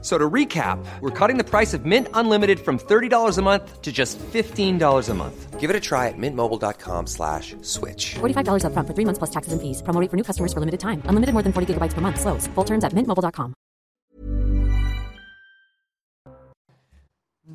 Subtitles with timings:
[0.00, 3.90] So to recap, we're cutting the price of Mint Unlimited from $30 a month to
[3.90, 5.58] just $15 a month.
[5.58, 8.14] Give it a try at mintmobile.com slash switch.
[8.20, 9.82] $45 upfront for three months plus taxes and fees.
[9.82, 11.02] Promo rate for new customers for limited time.
[11.10, 12.20] Unlimited more than 40 gigabytes per month.
[12.20, 12.46] Slows.
[12.54, 13.54] Full terms at mintmobile.com.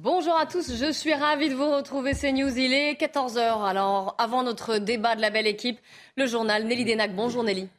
[0.04, 2.14] Bonjour à tous, je suis ravie de vous retrouver.
[2.14, 3.64] C'est News, il est 14h.
[3.64, 5.80] Alors, avant notre débat de la belle équipe,
[6.18, 7.16] le journal Nelly Denac.
[7.16, 7.70] Bonjour Nelly.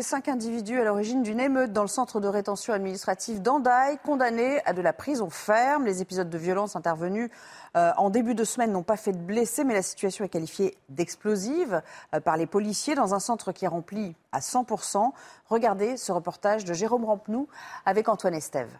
[0.00, 4.72] Cinq individus à l'origine d'une émeute dans le centre de rétention administrative d'Andaï, condamnés à
[4.72, 5.84] de la prison ferme.
[5.84, 7.30] Les épisodes de violence intervenus
[7.76, 10.78] euh, en début de semaine n'ont pas fait de blessés, mais la situation est qualifiée
[10.88, 11.82] d'explosive
[12.14, 15.12] euh, par les policiers dans un centre qui est rempli à 100%.
[15.46, 17.46] Regardez ce reportage de Jérôme Rampenou
[17.84, 18.78] avec Antoine Estève.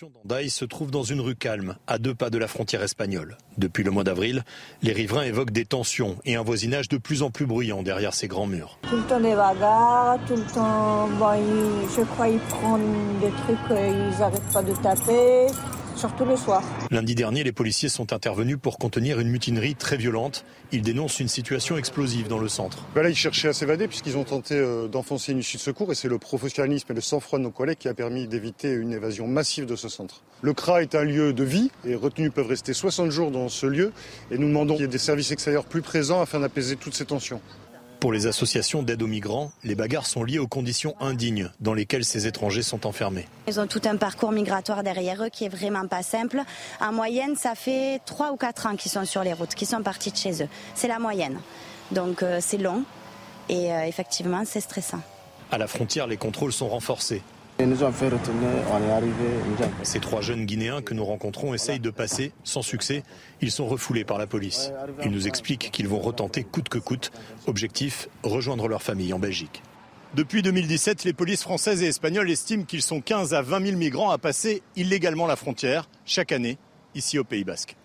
[0.00, 3.36] D'Andaï se trouve dans une rue calme, à deux pas de la frontière espagnole.
[3.58, 4.44] Depuis le mois d'avril,
[4.82, 8.28] les riverains évoquent des tensions et un voisinage de plus en plus bruyant derrière ces
[8.28, 8.78] grands murs.
[8.88, 14.18] Tout le temps des bagarres, tout le temps, je crois qu'ils prennent des trucs, ils
[14.18, 15.46] n'arrêtent pas de taper
[16.00, 16.62] surtout le soir.
[16.90, 20.46] Lundi dernier, les policiers sont intervenus pour contenir une mutinerie très violente.
[20.72, 22.86] Ils dénoncent une situation explosive dans le centre.
[22.94, 25.92] Ben là, ils cherchaient à s'évader puisqu'ils ont tenté euh, d'enfoncer une issue de secours
[25.92, 28.94] et c'est le professionnalisme et le sang-froid de nos collègues qui a permis d'éviter une
[28.94, 30.22] évasion massive de ce centre.
[30.40, 33.66] Le CRA est un lieu de vie et retenus peuvent rester 60 jours dans ce
[33.66, 33.92] lieu
[34.30, 37.04] et nous demandons qu'il y ait des services extérieurs plus présents afin d'apaiser toutes ces
[37.04, 37.42] tensions.
[38.00, 42.06] Pour les associations d'aide aux migrants, les bagarres sont liées aux conditions indignes dans lesquelles
[42.06, 43.28] ces étrangers sont enfermés.
[43.46, 46.40] Ils ont tout un parcours migratoire derrière eux qui est vraiment pas simple.
[46.80, 49.82] En moyenne, ça fait 3 ou 4 ans qu'ils sont sur les routes, qu'ils sont
[49.82, 50.48] partis de chez eux.
[50.74, 51.38] C'est la moyenne.
[51.90, 52.84] Donc euh, c'est long
[53.50, 55.00] et euh, effectivement, c'est stressant.
[55.50, 57.20] À la frontière, les contrôles sont renforcés.
[57.60, 59.12] Ils nous ont fait retourner, on est arrivé.
[59.82, 63.02] Ces trois jeunes Guinéens que nous rencontrons essayent de passer, sans succès.
[63.42, 64.72] Ils sont refoulés par la police.
[65.04, 67.10] Ils nous expliquent qu'ils vont retenter coûte que coûte.
[67.46, 69.62] Objectif, rejoindre leur famille en Belgique.
[70.14, 74.10] Depuis 2017, les polices françaises et espagnoles estiment qu'ils sont 15 à 20 000 migrants
[74.10, 76.56] à passer illégalement la frontière chaque année
[76.94, 77.76] ici au Pays Basque.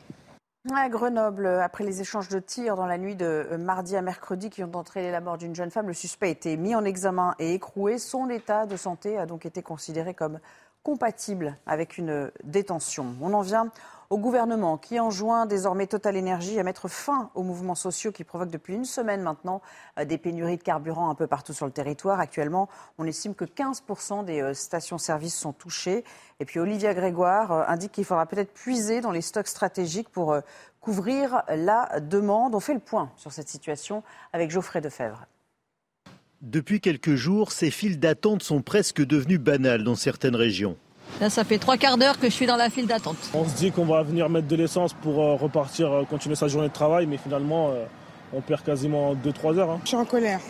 [0.73, 4.49] À Grenoble, après les échanges de tirs dans la nuit de euh, mardi à mercredi
[4.49, 7.35] qui ont entraîné la mort d'une jeune femme, le suspect a été mis en examen
[7.37, 7.99] et écroué.
[7.99, 10.39] Son état de santé a donc été considéré comme
[10.81, 13.15] compatible avec une détention.
[13.21, 13.71] On en vient
[14.09, 18.51] au gouvernement qui enjoint désormais Total Énergie à mettre fin aux mouvements sociaux qui provoquent
[18.51, 19.61] depuis une semaine maintenant
[19.99, 22.19] euh, des pénuries de carburant un peu partout sur le territoire.
[22.19, 26.03] Actuellement, on estime que 15% des euh, stations-service sont touchées.
[26.39, 30.37] Et puis Olivia Grégoire euh, indique qu'il faudra peut-être puiser dans les stocks stratégiques pour
[30.81, 32.55] couvrir la demande.
[32.55, 35.25] On fait le point sur cette situation avec Geoffrey Defebvre.
[36.41, 40.77] Depuis quelques jours, ces files d'attente sont presque devenues banales dans certaines régions.
[41.21, 43.17] Là, ça fait trois quarts d'heure que je suis dans la file d'attente.
[43.33, 46.47] On se dit qu'on va venir mettre de l'essence pour euh, repartir, euh, continuer sa
[46.47, 47.85] journée de travail, mais finalement, euh,
[48.33, 49.71] on perd quasiment 2-3 heures.
[49.71, 49.79] Hein.
[49.83, 50.41] Je suis en colère.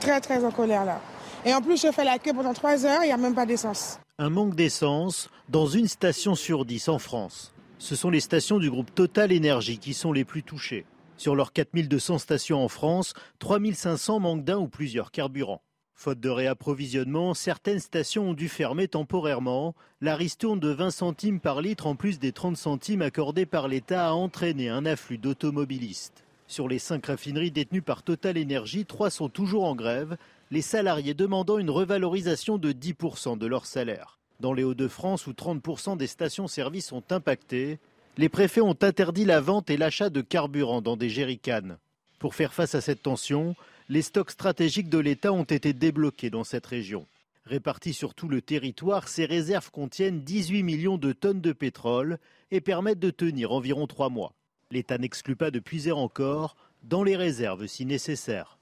[0.00, 1.00] Très, très en colère là.
[1.44, 3.46] Et en plus, je fais la queue pendant 3 heures, il n'y a même pas
[3.46, 3.98] d'essence.
[4.18, 7.52] Un manque d'essence dans une station sur 10 en France.
[7.78, 10.86] Ce sont les stations du groupe Total Énergie qui sont les plus touchées.
[11.16, 15.62] Sur leurs 4200 stations en France, 3500 manquent d'un ou plusieurs carburants.
[16.02, 19.74] Faute de réapprovisionnement, certaines stations ont dû fermer temporairement.
[20.00, 24.08] La ristourne de 20 centimes par litre en plus des 30 centimes accordés par l'État
[24.08, 26.24] a entraîné un afflux d'automobilistes.
[26.46, 30.16] Sur les cinq raffineries détenues par Total Energy, trois sont toujours en grève,
[30.50, 34.18] les salariés demandant une revalorisation de 10% de leur salaire.
[34.40, 37.78] Dans les Hauts-de-France, où 30% des stations-service sont impactées,
[38.16, 41.76] les préfets ont interdit la vente et l'achat de carburant dans des jerrycans.
[42.18, 43.54] Pour faire face à cette tension,
[43.90, 47.06] les stocks stratégiques de l'État ont été débloqués dans cette région.
[47.44, 52.18] Répartis sur tout le territoire, ces réserves contiennent 18 millions de tonnes de pétrole
[52.52, 54.32] et permettent de tenir environ trois mois.
[54.70, 58.58] L'État n'exclut pas de puiser encore dans les réserves si nécessaire.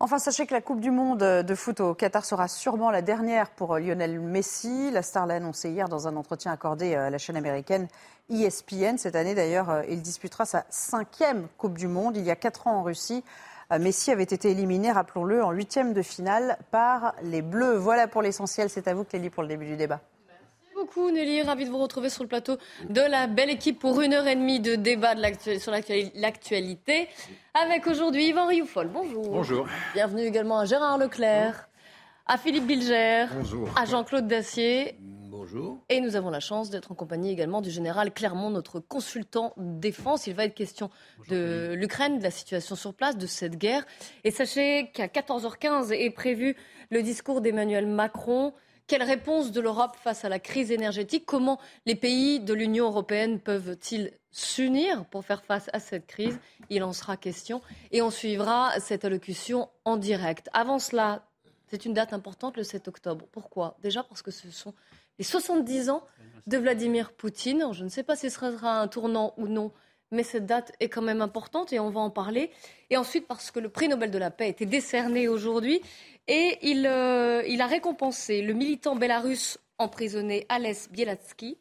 [0.00, 3.50] Enfin, sachez que la Coupe du Monde de foot au Qatar sera sûrement la dernière
[3.50, 4.90] pour Lionel Messi.
[4.92, 7.88] La star l'a annoncé hier dans un entretien accordé à la chaîne américaine
[8.30, 8.96] ESPN.
[8.96, 12.16] Cette année, d'ailleurs, il disputera sa cinquième Coupe du Monde.
[12.16, 13.22] Il y a quatre ans en Russie.
[13.72, 17.76] Euh, Messi avait été éliminé, rappelons-le, en huitième de finale par les Bleus.
[17.76, 18.68] Voilà pour l'essentiel.
[18.68, 20.00] C'est à vous, Clélie, pour le début du débat.
[20.28, 22.56] Merci beaucoup Nelly, ravi de vous retrouver sur le plateau
[22.88, 25.14] de la belle équipe pour une heure et demie de débat
[25.58, 27.08] sur l'actualité.
[27.54, 29.28] Avec aujourd'hui Yvan Rioufol, bonjour.
[29.28, 29.66] Bonjour.
[29.94, 31.68] Bienvenue également à Gérard Leclerc,
[32.26, 33.26] à Philippe Bilger,
[33.76, 34.98] à Jean-Claude Dacier.
[35.36, 35.84] Bonjour.
[35.88, 40.28] Et nous avons la chance d'être en compagnie également du général Clermont, notre consultant défense.
[40.28, 40.90] Il va être question
[41.28, 43.84] de l'Ukraine, de la situation sur place, de cette guerre.
[44.22, 46.54] Et sachez qu'à 14h15 est prévu
[46.90, 48.54] le discours d'Emmanuel Macron.
[48.86, 51.26] Quelle réponse de l'Europe face à la crise énergétique?
[51.26, 56.38] Comment les pays de l'Union européenne peuvent-ils s'unir pour faire face à cette crise?
[56.70, 57.60] Il en sera question.
[57.90, 60.48] Et on suivra cette allocution en direct.
[60.52, 61.26] Avant cela,
[61.66, 63.26] c'est une date importante, le 7 octobre.
[63.32, 63.76] Pourquoi?
[63.82, 64.74] Déjà parce que ce sont
[65.18, 66.02] les 70 ans
[66.46, 67.68] de Vladimir Poutine.
[67.72, 69.72] Je ne sais pas si ce sera un tournant ou non,
[70.10, 72.50] mais cette date est quand même importante et on va en parler.
[72.90, 75.80] Et ensuite parce que le prix Nobel de la paix a été décerné aujourd'hui
[76.26, 81.58] et il, euh, a récompensé le militant bélarusse emprisonné Ales Bielatsky,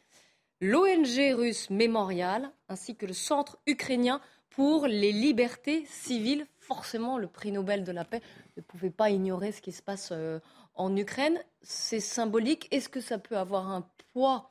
[0.61, 6.45] l'ONG russe Mémorial, ainsi que le Centre ukrainien pour les libertés civiles.
[6.59, 8.21] Forcément, le prix Nobel de la paix
[8.55, 10.39] ne pouvait pas ignorer ce qui se passe euh,
[10.75, 11.39] en Ukraine.
[11.61, 12.67] C'est symbolique.
[12.71, 14.49] Est-ce que ça peut avoir un poids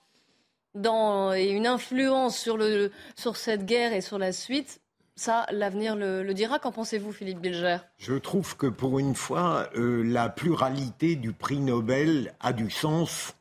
[0.74, 4.80] et une influence sur, le, sur cette guerre et sur la suite?
[5.14, 6.58] Ça, l'avenir le, dira.
[6.58, 7.78] Qu'en pensez-vous, Philippe Bilger?
[7.98, 13.34] Je trouve que pour une fois, euh, la pluralité du prix Nobel a du sens,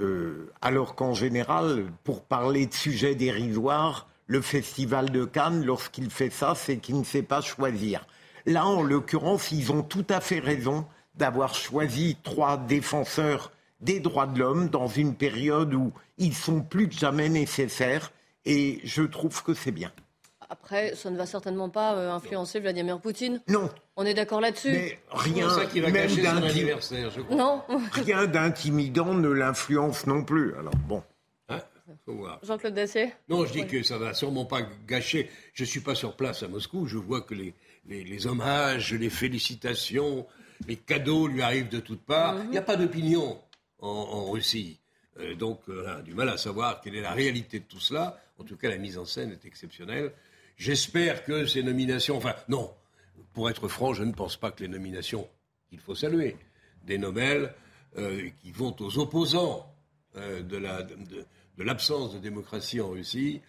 [0.00, 6.30] euh, alors qu'en général, pour parler de sujets dérisoires, le Festival de Cannes, lorsqu'il fait
[6.30, 8.06] ça, c'est qu'il ne sait pas choisir.
[8.46, 14.26] Là, en l'occurrence, ils ont tout à fait raison d'avoir choisi trois défenseurs des droits
[14.26, 18.12] de l'homme dans une période où ils sont plus que jamais nécessaires,
[18.44, 19.92] et je trouve que c'est bien.
[20.50, 23.40] Après, ça ne va certainement pas euh, influencer Vladimir Poutine.
[23.48, 23.70] Non.
[23.96, 24.70] On est d'accord là-dessus.
[24.70, 27.36] Mais rien, ça qui va même son anniversaire, je crois.
[27.36, 27.62] Non.
[27.92, 30.54] rien d'intimidant ne l'influence non plus.
[30.56, 31.02] Alors bon.
[31.48, 31.60] Hein?
[32.42, 33.12] Jean-Claude Dacier?
[33.28, 35.30] Non, je dis que ça va sûrement pas gâcher.
[35.54, 36.86] Je suis pas sur place à Moscou.
[36.86, 37.54] Je vois que les,
[37.86, 40.26] les, hommages, les félicitations,
[40.66, 42.36] les cadeaux lui arrivent de toutes parts.
[42.44, 43.40] Il n'y a pas d'opinion
[43.80, 44.80] en, Russie.
[45.18, 48.18] Euh, donc, on a du mal à savoir quelle est la réalité de tout cela.
[48.38, 50.12] En tout cas, la mise en scène est exceptionnelle.
[50.56, 52.72] J'espère que ces nominations, enfin non,
[53.32, 55.28] pour être franc, je ne pense pas que les nominations
[55.68, 56.36] qu'il faut saluer,
[56.84, 57.52] des Nobel
[57.98, 59.72] euh, qui vont aux opposants
[60.16, 60.56] euh, de,
[61.58, 63.40] l'absence de, démocratie en Russie,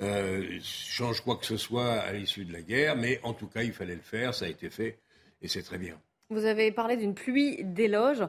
[0.00, 3.62] euh, changent quoi que ce soit à l'issue de la guerre, mais en tout cas,
[3.62, 4.98] il fallait le faire, ça a été fait,
[5.42, 6.00] et c'est très bien.
[6.30, 8.26] Vous avez parlé d'une pluie d'éloges.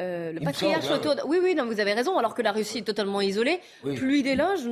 [0.00, 1.00] Euh, le patriarche hein.
[1.26, 2.18] Oui, oui, non, vous avez raison.
[2.18, 4.68] Alors que la Russie est totalement isolée, pluie d'éloges,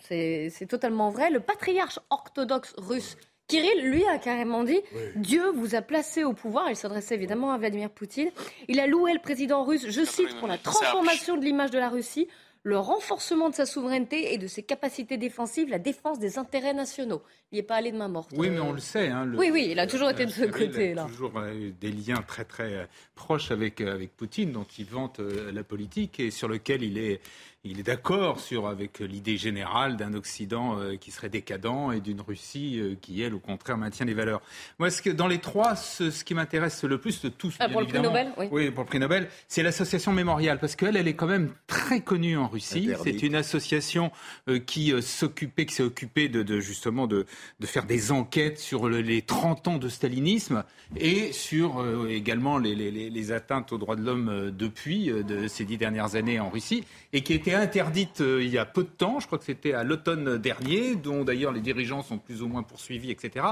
[0.00, 1.30] c'est totalement vrai.
[1.30, 3.16] Le patriarche orthodoxe russe
[3.46, 4.80] Kirill, lui, a carrément dit
[5.16, 6.70] Dieu vous a placé au pouvoir.
[6.70, 8.30] Il s'adressait évidemment à Vladimir Poutine.
[8.68, 11.90] Il a loué le président russe, je cite, pour la transformation de l'image de la
[11.90, 12.26] Russie,
[12.64, 17.22] le renforcement de sa souveraineté et de ses capacités défensives, la défense des intérêts nationaux.
[17.52, 18.30] Il n'y est pas allé de main morte.
[18.36, 19.08] Oui, mais on le sait.
[19.08, 20.92] Hein, oui, oui, il a toujours été de ce côté.
[20.92, 24.66] Il a toujours euh, des liens très, très euh, proches avec, euh, avec Poutine, dont
[24.78, 27.20] il vante la politique et sur lequel il est
[27.64, 32.20] il est d'accord sur avec l'idée générale d'un Occident euh, qui serait décadent et d'une
[32.20, 34.42] Russie euh, qui, elle, au contraire, maintient les valeurs.
[34.78, 37.80] Moi, ce que, dans les trois, ce, qui m'intéresse le plus de tous, ah, pour
[37.80, 38.70] le prix Nobel, oui.
[38.70, 42.36] pour le prix Nobel, c'est l'association Mémorial, parce qu'elle, elle est quand même très connue
[42.36, 42.90] en Russie.
[43.02, 44.12] C'est une association
[44.48, 47.24] euh, qui s'occupait, qui s'est occupée de, justement de,
[47.60, 50.64] de, faire des enquêtes sur les 30 ans de stalinisme
[50.96, 55.78] et sur également les, les, les, atteintes aux droits de l'homme depuis de ces dix
[55.78, 59.20] dernières années en Russie, et qui était interdite euh, il y a peu de temps,
[59.20, 62.62] je crois que c'était à l'automne dernier, dont d'ailleurs les dirigeants sont plus ou moins
[62.62, 63.46] poursuivis, etc.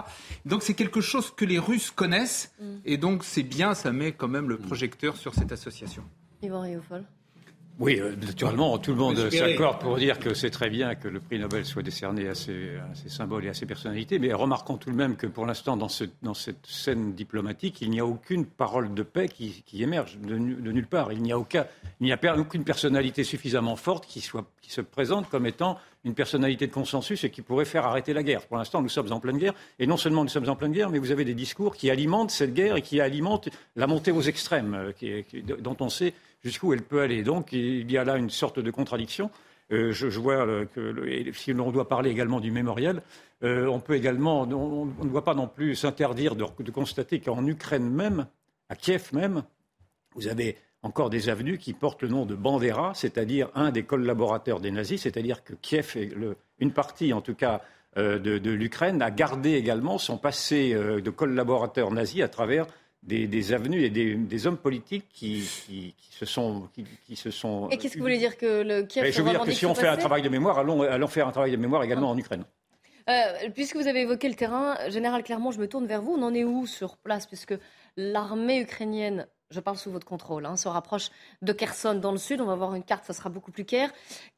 [0.45, 2.65] Donc c'est quelque chose que les Russes connaissent, mm.
[2.85, 6.05] et donc c'est bien, ça met quand même le projecteur sur cette association.
[6.43, 6.67] Yvan.
[7.79, 11.21] Oui, euh, naturellement, tout le monde s'accorde pour dire que c'est très bien que le
[11.21, 14.95] prix Nobel soit décerné à ces, symboles et à ces personnalités, mais remarquons tout de
[14.95, 19.29] même que pour l'instant, dans, cette scène diplomatique, il n'y a aucune parole de paix
[19.29, 21.13] qui, émerge de, nulle part.
[21.13, 21.67] Il n'y a, aucun,
[22.01, 26.15] il n'y a aucune personnalité suffisamment forte qui, soit, qui se présente comme étant une
[26.15, 28.43] personnalité de consensus et qui pourrait faire arrêter la guerre.
[28.47, 30.91] Pour l'instant, nous sommes en pleine guerre, et non seulement nous sommes en pleine guerre,
[30.91, 34.23] mais vous avez des discours qui alimentent cette guerre et qui alimentent la montée aux
[34.23, 35.23] extrêmes, euh,
[35.61, 37.23] dont on sait jusqu'où elle peut aller.
[37.23, 39.31] Donc il y a là une sorte de contradiction.
[39.71, 43.03] Euh, je, vois que si l'on doit parler également du mémorial,
[43.43, 47.89] euh, on peut également, on, ne doit pas non plus s'interdire de, constater qu'en Ukraine
[47.89, 48.27] même,
[48.69, 49.45] à Kiev même,
[50.15, 54.61] vous avez encore des avenues qui portent le nom de Bandera, c'est-à-dire un des collaborateurs
[54.61, 55.97] des nazis, c'est-à-dire que Kiev,
[56.59, 57.63] une partie en tout cas
[57.97, 62.67] euh, de, l'Ukraine, a gardé également son passé de collaborateur nazi à travers
[63.03, 65.43] des, avenues et des, hommes politiques qui,
[66.11, 66.69] se sont,
[67.07, 67.69] qui, se sont.
[67.71, 69.75] Et qu'est-ce que vous voulez dire que le Kiev Je veux dire que si on
[69.75, 72.45] fait un travail de mémoire, allons, allons faire un travail de mémoire également en Ukraine.
[73.09, 76.15] Euh, puisque vous avez évoqué le terrain, Général Clermont, je me tourne vers vous.
[76.17, 77.55] On en est où sur place Puisque
[77.97, 81.11] l'armée ukrainienne je parle sous votre contrôle, hein, se rapproche
[81.43, 82.41] de Kherson dans le sud.
[82.41, 83.91] On va voir une carte, ça sera beaucoup plus clair.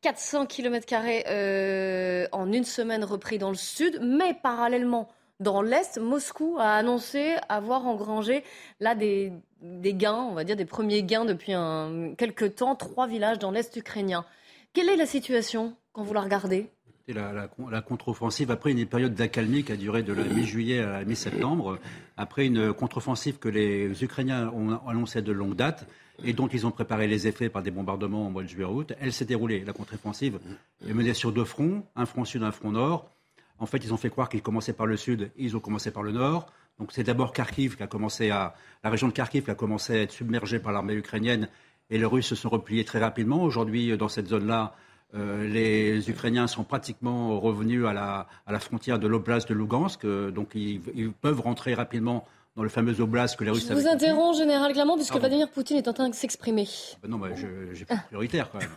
[0.02, 0.86] 400 km
[1.28, 5.08] euh, en une semaine repris dans le sud, mais parallèlement
[5.40, 8.44] dans l'est, Moscou a annoncé avoir engrangé
[8.80, 13.38] là des, gains, on va dire des premiers gains depuis un, quelques temps, trois villages
[13.38, 14.24] dans l'est ukrainien.
[14.72, 16.70] Quelle est la situation quand vous la regardez?
[17.12, 21.78] La, contre-offensive après une période d'accalmie qui a duré de la mi-juillet à la mi-septembre,
[22.16, 25.86] après une contre-offensive que les Ukrainiens ont annoncée de longue date
[26.22, 29.12] et dont ils ont préparé les effets par des bombardements en mois de juillet-août, elle
[29.12, 29.64] s'est déroulée.
[29.64, 30.38] La contre-offensive
[30.86, 33.10] est menée sur deux fronts, un front sud, un front nord.
[33.58, 36.02] En fait, ils ont fait croire qu'ils commençaient par le sud, ils ont commencé par
[36.02, 36.46] le nord.
[36.78, 39.92] Donc c'est d'abord Kharkiv qui a commencé à, la région de Kharkiv qui a commencé
[39.92, 41.48] à être submergée par l'armée ukrainienne
[41.90, 43.42] et les Russes se sont repliés très rapidement.
[43.42, 44.74] Aujourd'hui, dans cette zone-là,
[45.14, 50.04] euh, les Ukrainiens sont pratiquement revenus à la, à la frontière de l'oblast de Lugansk,
[50.04, 50.80] euh, donc ils,
[51.20, 54.96] peuvent rentrer rapidement dans le fameux oblast que les Russes Je vous interromps, Général Clermont,
[54.96, 56.66] puisque Vladimir Poutine est en train de s'exprimer.
[56.68, 57.34] Ah ben non, mais
[57.72, 58.70] j'ai pas prioritaire quand même.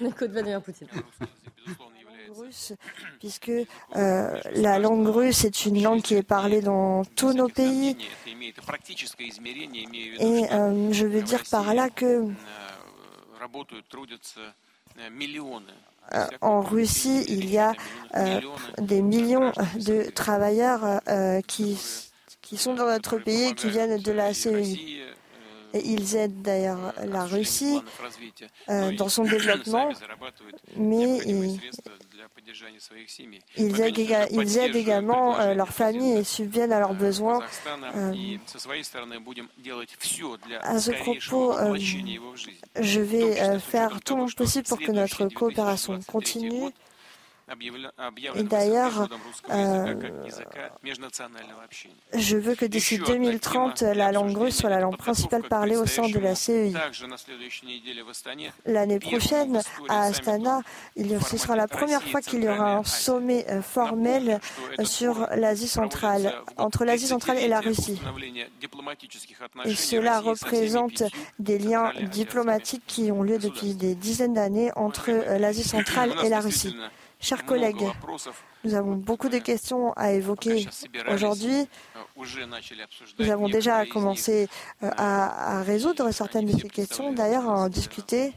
[0.10, 0.88] Écoute Vladimir Poutine
[2.38, 2.72] russe,
[3.18, 7.96] puisque euh, la langue russe est une langue qui est parlée dans tous nos pays.
[8.26, 8.54] Et
[10.52, 12.28] euh, je veux dire par là que
[16.40, 17.72] en Russie, il y a
[18.14, 18.40] euh,
[18.78, 21.78] des millions de travailleurs euh, qui,
[22.42, 25.02] qui sont dans notre pays et qui viennent de la CEI.
[25.74, 27.80] Et ils aident d'ailleurs la Russie
[28.68, 29.90] dans son développement,
[30.76, 31.60] mais ils,
[33.56, 33.80] ils
[34.58, 37.40] aident, également euh, leurs familles et subviennent à leurs besoins.
[37.94, 38.12] Euh,
[40.62, 41.76] à ce propos, euh,
[42.80, 46.70] je vais faire tout mon possible pour que notre coopération continue.
[48.34, 49.08] Et d'ailleurs,
[49.50, 49.94] euh,
[52.12, 56.08] je veux que d'ici 2030, la langue russe soit la langue principale parlée au sein
[56.08, 56.72] de la CEI.
[58.64, 60.62] L'année prochaine, à Astana,
[60.96, 64.40] ce sera la première fois qu'il y aura un sommet euh, formel
[64.82, 68.00] sur l'Asie centrale, entre l'Asie centrale et la Russie.
[69.64, 71.04] Et cela représente
[71.38, 76.28] des liens diplomatiques qui ont lieu depuis des dizaines d'années entre euh, l'Asie centrale et
[76.28, 76.74] la Russie.
[77.18, 77.86] Chers collègues,
[78.64, 80.66] nous avons beaucoup de questions à évoquer
[81.08, 81.68] aujourd'hui.
[83.18, 84.48] Nous avons déjà commencé
[84.82, 88.32] euh, à, résoudre certaines de ces questions, d'ailleurs à en discuter.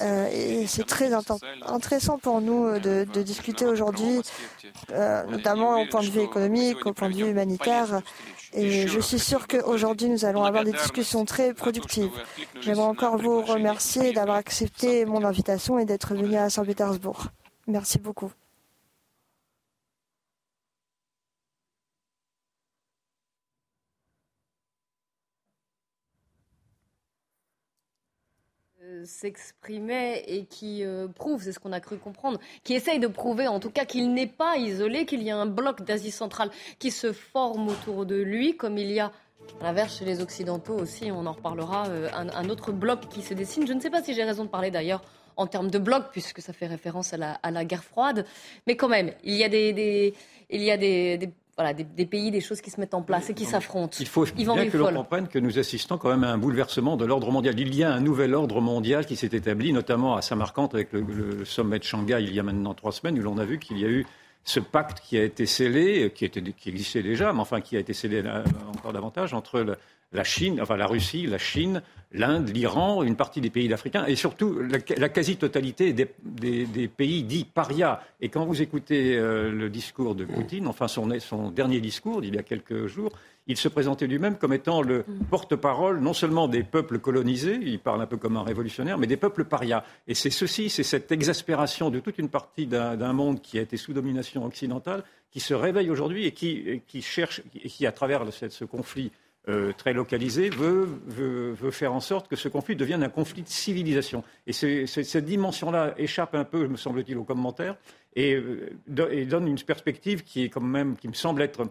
[0.00, 4.20] Euh, et c'est très intéressant pour nous de, discuter aujourd'hui,
[4.92, 8.00] euh, notamment au point de vue économique, au point de vue humanitaire.
[8.54, 12.12] Et je suis sûr qu'aujourd'hui, nous allons avoir des discussions très productives.
[12.60, 17.26] J'aimerais encore vous remercier d'avoir accepté mon invitation et d'être venu à Saint-Pétersbourg.
[17.66, 18.32] Merci beaucoup.
[29.04, 33.48] S'exprimait et qui euh, prouve, c'est ce qu'on a cru comprendre, qui essaye de prouver
[33.48, 36.90] en tout cas qu'il n'est pas isolé, qu'il y a un bloc d'Asie centrale qui
[36.90, 39.12] se forme autour de lui, comme il y a
[39.60, 43.34] à l'inverse chez les Occidentaux aussi, on en reparlera, euh, un, autre bloc qui se
[43.34, 43.66] dessine.
[43.66, 45.02] Je ne sais pas si j'ai raison de parler d'ailleurs
[45.36, 48.26] en termes de bloc, puisque ça fait référence à la, guerre froide,
[48.66, 50.14] mais quand même, il y a des,
[50.50, 53.34] il y a des voilà, des, pays, des choses qui se mettent en place et
[53.34, 53.96] qui s'affrontent.
[53.98, 57.04] Il faut bien que l'on comprenne que nous assistons quand même à un bouleversement de
[57.04, 57.58] l'ordre mondial.
[57.58, 61.44] Il y a un nouvel ordre mondial qui s'est établi, notamment à Samarkand avec le,
[61.44, 63.84] sommet de Shanghai il y a maintenant trois semaines, où l'on a vu qu'il y
[63.84, 64.06] a eu
[64.44, 67.80] ce pacte qui a été scellé, qui, était, qui existait déjà, mais enfin qui a
[67.80, 68.44] été scellé euh,
[68.76, 69.76] encore davantage entre le,
[70.12, 74.16] la Chine, enfin la Russie, la Chine, l'Inde, l'Iran, une partie des pays africains et
[74.16, 78.00] surtout la, quasi-totalité des, pays dits parias.
[78.20, 81.06] Et quand vous écoutez euh, le discours de Poutine, enfin son,
[81.50, 83.12] dernier discours d'il y a quelques jours,
[83.46, 88.00] il se présentait lui-même comme étant le porte-parole non seulement des peuples colonisés, il parle
[88.00, 89.84] un peu comme un révolutionnaire, mais des peuples parias.
[90.06, 93.76] Et c'est ceci, c'est cette exaspération de toute une partie d'un monde qui a été
[93.76, 99.12] sous domination occidentale, qui se réveille aujourd'hui et qui, cherche, qui, à travers ce conflit
[99.48, 104.22] euh, très localisé, veut, faire en sorte que ce conflit devienne un conflit de civilisation.
[104.46, 107.76] Et cette dimension-là échappe un peu, me semble-t-il, aux commentaires
[108.14, 108.76] et, euh,
[109.10, 111.66] et, donne une perspective qui quand même, qui me semble être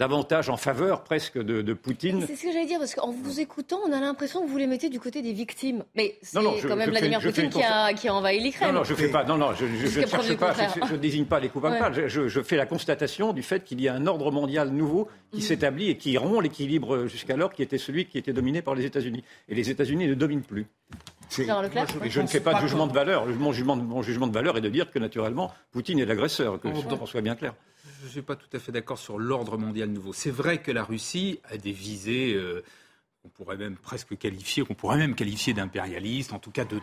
[0.00, 2.24] davantage en faveur presque de, Poutine.
[2.26, 4.66] C'est ce que j'allais dire, parce qu'en vous écoutant, on a l'impression que vous les
[4.66, 5.84] mettez du côté des victimes.
[5.94, 8.72] Mais c'est quand même Vladimir Poutine qui a, qui a, envahi l'Ukraine.
[8.72, 10.54] Non, non, je fais pas, non, non, je, ne cherche pas,
[10.88, 12.08] je, désigne pas les coupables.
[12.08, 15.42] Je, fais la constatation du fait qu'il y a un ordre mondial nouveau qui mm.
[15.42, 19.22] s'établit et qui rompt l'équilibre jusqu'alors qui était celui qui était dominé par les États-Unis.
[19.50, 20.66] Et les États-Unis ne dominent plus.
[21.30, 21.42] je,
[22.08, 23.26] je, ne fais pas de jugement de valeur.
[23.26, 26.68] Mon jugement, mon jugement de valeur est de dire que naturellement, Poutine est l'agresseur, que
[26.68, 27.52] on soit bien clair.
[28.00, 30.14] Je ne suis pas tout à fait d'accord sur l'ordre mondial nouveau.
[30.14, 32.40] C'est vrai que la Russie a des visées
[33.22, 36.80] on pourrait même presque qualifier, qu'on pourrait même qualifier d'impérialiste, en tout cas de,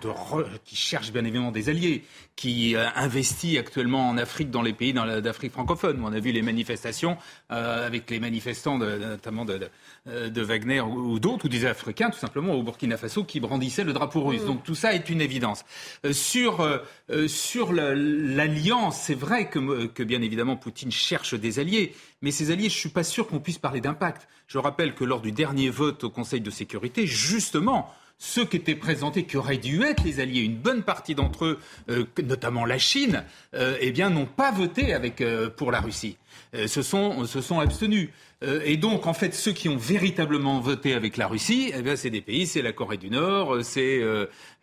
[0.63, 2.03] qui cherche bien évidemment des alliés,
[2.35, 5.99] qui euh, investit actuellement en Afrique, dans les pays d'Afrique francophone.
[6.03, 7.17] On a vu les manifestations
[7.51, 9.67] euh, avec les manifestants, notamment de,
[10.07, 13.83] euh, de, Wagner ou, d'autres, ou des Africains, tout simplement au Burkina Faso, qui brandissaient
[13.83, 14.43] le drapeau russe.
[14.43, 14.47] Mm.
[14.47, 15.65] Donc tout ça est une évidence.
[16.11, 16.81] sur
[17.27, 22.69] sur l'alliance, c'est vrai que, que bien évidemment Poutine cherche des alliés, mais ces alliés,
[22.69, 24.27] je ne suis pas sûr qu'on puisse parler d'impact.
[24.47, 28.75] Je rappelle que lors du dernier vote au Conseil de sécurité, justement, ceux qui étaient
[28.75, 32.77] présentés, qui auraient dû être les alliés, une bonne partie d'entre eux, euh, notamment la
[32.77, 36.17] Chine, euh, eh bien, n'ont pas voté avec, euh, pour la Russie.
[36.53, 38.09] se, sont, se sont abstenus.
[38.41, 42.09] et donc, en fait, ceux qui ont véritablement voté avec la Russie, eh bien, c'est
[42.09, 44.01] des pays, c'est la Corée du Nord, c'est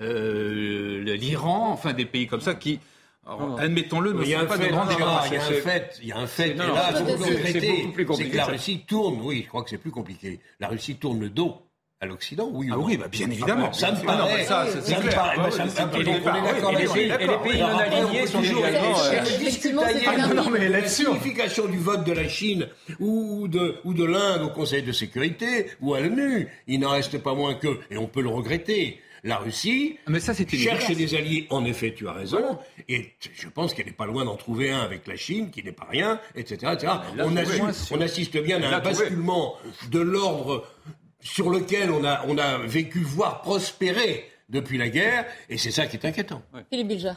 [0.00, 2.80] l'Iran, enfin des pays comme ça qui,
[3.59, 4.87] Admettons-le, il y a un fait, il y a un
[5.52, 6.93] fait, il y a un fait, là,
[8.14, 10.40] c'est que la Russie tourne, oui, je crois que c'est plus compliqué.
[10.61, 11.62] La Russie tourne le dos
[12.00, 13.73] à l'Occident, oui ah oui, bah bien évidemment.
[13.73, 14.45] ça me paraît.
[14.45, 15.38] ça, ça me paraît.
[17.00, 18.95] Et les pays non alignés sont également.
[20.71, 22.69] La signification du vote de la Chine
[23.00, 27.16] ou de ou de l'Inde au Conseil de sécurité ou à l'ONU, il n'en reste
[27.23, 31.47] pas moins que, et on peut le regretter, la Russie Mais ça, cherche des alliés,
[31.50, 34.81] en effet, tu as raison, et je pense qu'elle n'est pas loin d'en trouver un
[34.81, 36.73] avec la Chine, qui n'est pas rien, etc.
[37.19, 39.57] on, assiste, bien à un basculement
[39.90, 40.66] de l'ordre
[41.21, 45.87] sur lequel on a, on a vécu, voire prospérer depuis la guerre, et c'est ça
[45.87, 46.43] qui est inquiétant.
[46.71, 47.14] Philippe Bilger.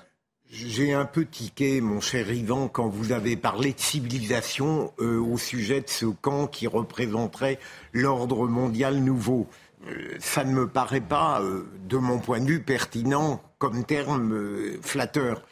[0.50, 5.38] J'ai un peu tiqué, mon cher Ivan, quand vous avez parlé de civilisation euh, au
[5.38, 7.60] sujet de ce camp qui représenterait
[7.92, 9.48] l'ordre mondial nouveau.
[9.86, 14.34] Euh, ça ne me paraît pas, euh, de mon point de vue, pertinent comme terme
[14.34, 15.44] euh, flatteur.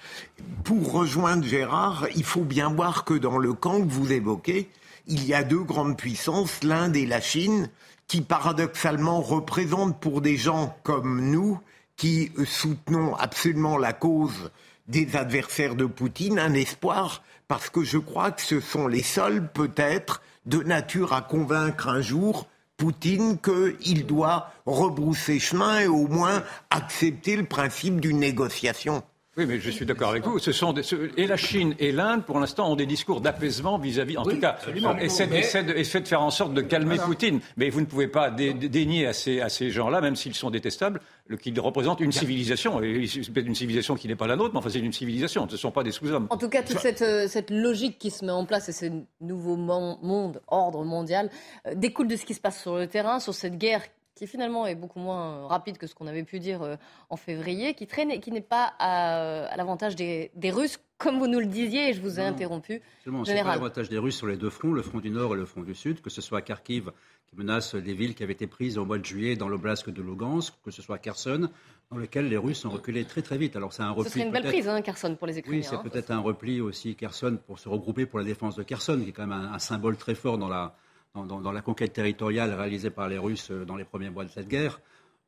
[0.64, 4.70] Pour rejoindre Gérard, il faut bien voir que dans le camp que vous évoquez,
[5.08, 7.70] il y a deux grandes puissances, l'Inde et la Chine,
[8.08, 11.60] qui paradoxalement représentent pour des gens comme nous,
[11.96, 14.52] qui soutenons absolument la cause
[14.88, 19.48] des adversaires de Poutine, un espoir, parce que je crois que ce sont les seuls,
[19.52, 26.44] peut-être, de nature à convaincre un jour Poutine qu'il doit rebrousser chemin et au moins
[26.70, 29.04] accepter le principe d'une négociation.
[29.38, 30.40] Oui, mais je suis d'accord avec vous.
[30.40, 30.74] Ce sont
[31.18, 34.58] et la Chine et l'Inde, pour l'instant, ont des discours d'apaisement vis-à-vis, en tout cas,
[35.02, 35.28] essaient,
[35.64, 37.42] de, faire en sorte de calmer Poutine.
[37.58, 41.02] Mais vous ne pouvez pas dénier à ces, à ces gens-là, même s'ils sont détestables,
[41.42, 42.80] qu'ils représentent une civilisation.
[42.80, 45.48] C'est peut-être une civilisation qui n'est pas la nôtre, mais enfin, c'est une civilisation.
[45.48, 46.28] Ce ne sont pas des sous-hommes.
[46.30, 48.86] En tout cas, toute cette, euh, cette, logique qui se met en place et ce
[49.22, 51.30] nouveau monde, ordre mondial,
[51.68, 53.82] euh, découle de ce qui se passe sur le terrain, sur cette guerre
[54.16, 56.78] qui finalement est beaucoup moins euh, rapide que ce qu'on avait pu dire euh,
[57.10, 61.40] en février, qui traîne et qui n'est pas à, l'avantage des, Russes, comme vous nous
[61.40, 62.82] le disiez, et je vous ai interrompu.
[63.04, 65.46] C'est pas l'avantage des Russes sur les deux fronts, le front du Nord et le
[65.46, 66.92] front du Sud, que ce soit à Kharkiv,
[67.28, 70.02] qui menace des villes qui avaient été prises au mois de juillet dans l'oblast de
[70.02, 71.50] Lugansk, que ce soit Kherson,
[71.92, 73.58] dans lequel les Russes ont reculé très très vite.
[73.58, 74.06] Alors c'est un repli.
[74.06, 75.60] Ce serait une belle prise, hein, Kherson, pour les Ukrainiens.
[75.60, 75.84] Oui, c'est hein.
[75.84, 79.14] peut-être un repli aussi Kherson pour se regrouper pour la défense de Kherson, qui est
[79.14, 80.76] quand même un symbole très fort dans la
[81.24, 84.48] dans, la conquête territoriale réalisée par les Russes euh, dans les premiers mois de cette
[84.48, 84.80] guerre.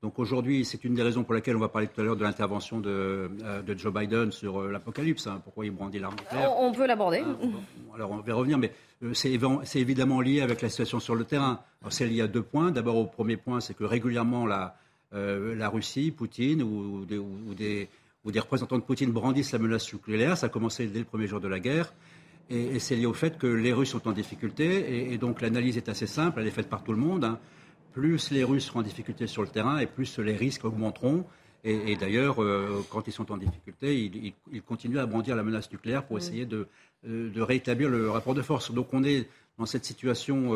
[0.03, 2.23] Donc aujourd'hui, c'est une des raisons pour lesquelles on va parler tout à l'heure de
[2.23, 2.89] l'intervention de,
[3.43, 5.25] euh, Joe Biden sur euh, l'apocalypse.
[5.25, 5.41] Hein.
[5.43, 7.23] pourquoi il brandit l'arme nucléaire On peut l'aborder.
[7.95, 8.71] Alors on va revenir, mais
[9.13, 9.31] c'est
[9.75, 11.61] évidemment lié avec la situation sur le terrain.
[11.89, 12.71] C'est lié à deux points.
[12.71, 14.75] D'abord, au premier point, c'est que régulièrement la,
[15.11, 17.89] la Russie, Poutine ou, des, ou, des,
[18.23, 20.37] ou, des, représentants de Poutine brandissent la menace nucléaire.
[20.37, 21.91] Ça a commencé dès le premier jour de la guerre.
[22.49, 25.11] Et, c'est lié au fait que les Russes sont en difficulté.
[25.11, 27.23] Et, donc l'analyse est assez simple, elle est faite par tout le monde.
[27.23, 27.39] Hein.
[27.93, 31.25] Plus les Russes seront en difficulté sur le terrain et plus les risques augmenteront.
[31.63, 36.05] Et, d'ailleurs, euh, quand ils sont en difficulté, ils, continuent à brandir la menace nucléaire
[36.05, 36.67] pour essayer de,
[37.05, 38.71] euh, de, rétablir le rapport de force.
[38.71, 40.53] Donc on est dans cette situation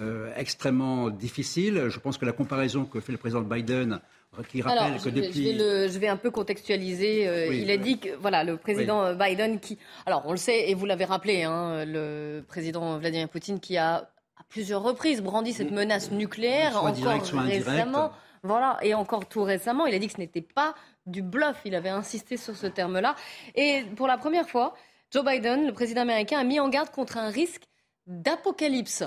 [0.00, 1.88] euh, extrêmement difficile.
[1.88, 4.00] Je pense que la comparaison que fait le président Biden
[4.48, 5.58] qui rappelle que depuis...
[5.58, 7.26] je, vais un peu contextualiser.
[7.26, 9.78] Euh, il a dit que voilà, le président Biden qui...
[10.06, 14.10] Alors, on le sait, et vous l'avez rappelé, hein, le président Vladimir Poutine qui a
[14.36, 18.12] à plusieurs reprises brandi cette menace nucléaire, encore récemment.
[18.44, 20.74] Voilà, et encore tout récemment, il a dit que ce n'était pas
[21.06, 21.60] du bluff.
[21.64, 23.16] Il avait insisté sur ce terme-là.
[23.56, 24.74] Et pour la première fois,
[25.10, 27.64] Joe Biden, le président américain, a mis en garde contre un risque
[28.06, 29.04] d'apocalypse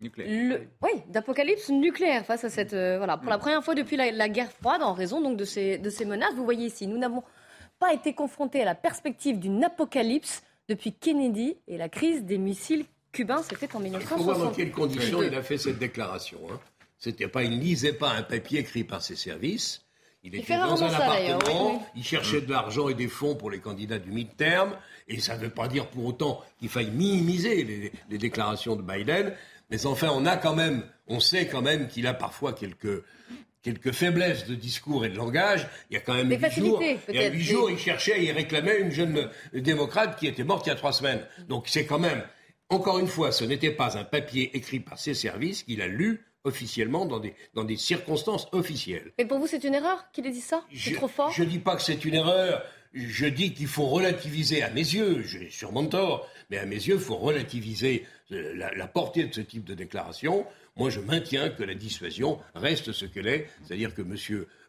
[0.00, 2.72] oui, d'apocalypse nucléaire face à cette.
[2.72, 5.78] Euh, voilà, pour la première fois depuis la, guerre froide, en raison donc de ces,
[5.78, 6.34] de ces menaces.
[6.34, 7.22] Vous voyez ici, nous n'avons
[7.78, 12.84] pas été confrontés à la perspective d'une apocalypse depuis Kennedy et la crise des missiles
[13.12, 13.42] cubains.
[13.42, 14.00] C'était en 1960.
[14.00, 16.38] Il faut voir dans quelles conditions il a fait cette déclaration.
[16.50, 16.58] Hein.
[16.98, 19.82] C'était pas, il ne lisait pas un papier écrit par ses services.
[20.22, 23.98] Il était dans un appartement, il cherchait de l'argent et des fonds pour les candidats
[23.98, 24.76] du mid-term,
[25.08, 29.32] et ça ne veut pas dire pour autant qu'il faille minimiser les, déclarations de Biden,
[29.70, 33.04] mais enfin, on a quand même, on sait quand même qu'il a parfois quelques,
[33.62, 35.68] quelques faiblesses de discours et de langage.
[35.90, 38.32] Il y a quand même huit jours, il y a huit jours, il cherchait, il
[38.32, 41.24] réclamait une jeune démocrate qui était morte il y a trois semaines.
[41.48, 42.22] Donc c'est quand même,
[42.68, 46.24] encore une fois, ce n'était pas un papier écrit par ses services qu'il a lu
[46.44, 49.12] officiellement dans des, dans des circonstances officielles.
[49.18, 50.64] Et pour vous, c'est une erreur qu'il ait dit ça?
[50.74, 51.30] C'est trop fort?
[51.32, 52.62] Je ne dis pas que c'est une erreur.
[52.92, 56.96] Je dis qu'il faut relativiser, à mes yeux, j'ai sûrement tort, mais à mes yeux,
[56.96, 60.44] il faut relativiser euh, la, la, portée de ce type de déclaration.
[60.76, 64.16] Moi, je maintiens que la dissuasion reste ce qu'elle est, c'est-à-dire que M.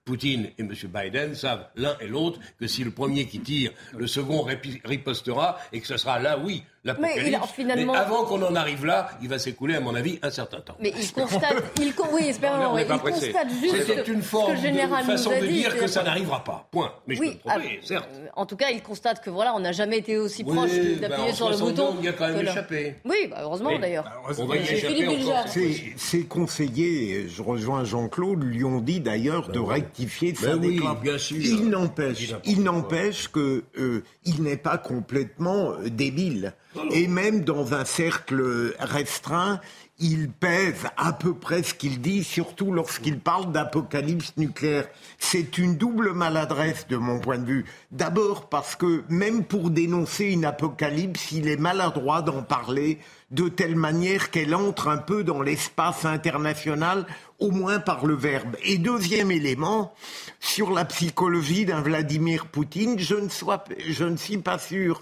[0.05, 0.73] Poutine et M.
[0.85, 4.47] Biden savent l'un et l'autre que si le premier qui tire, le second
[4.83, 7.39] ripostera et que ce sera là, oui, l'apocalypse.
[7.39, 7.93] Mais, finalement...
[7.93, 10.75] avant qu'on en arrive là, il va s'écouler, à mon avis, un certain temps.
[10.79, 15.45] Mais il constate, il, oui, espérons, il constate juste C'était une forme de façon de
[15.45, 16.67] dire que ça n'arrivera pas.
[16.71, 16.93] Point.
[17.07, 18.09] Mais je oui, peux me tromper, ah, certes.
[18.35, 21.33] En tout cas, il constate que voilà, on n'a jamais été aussi proche d'appuyer ben
[21.33, 21.95] sur le bouton.
[21.99, 22.95] Il y a quand même échappé.
[23.05, 24.05] Oui, bah, heureusement d'ailleurs.
[24.37, 25.45] On va y échapper encore.
[25.47, 31.37] Ses conseillers, je rejoins Jean-Claude, lui ont dit d'ailleurs de ben rectifier sa ben déclaration.
[31.39, 36.53] Il n'empêche, il n'empêche que euh, il n'est pas complètement euh, débile.
[36.91, 39.59] Et même dans un cercle restreint,
[40.01, 44.87] il pèse à peu près ce qu'il dit, surtout lorsqu'il parle d'apocalypse nucléaire.
[45.19, 47.65] C'est une double maladresse de mon point de vue.
[47.91, 52.97] D'abord parce que même pour dénoncer une apocalypse, il est maladroit d'en parler
[53.31, 57.05] de telle manière qu'elle entre un peu dans l'espace international,
[57.39, 58.55] au moins par le verbe.
[58.63, 59.93] Et deuxième élément,
[60.39, 65.01] sur la psychologie d'un Vladimir Poutine, je ne, suis pas sûr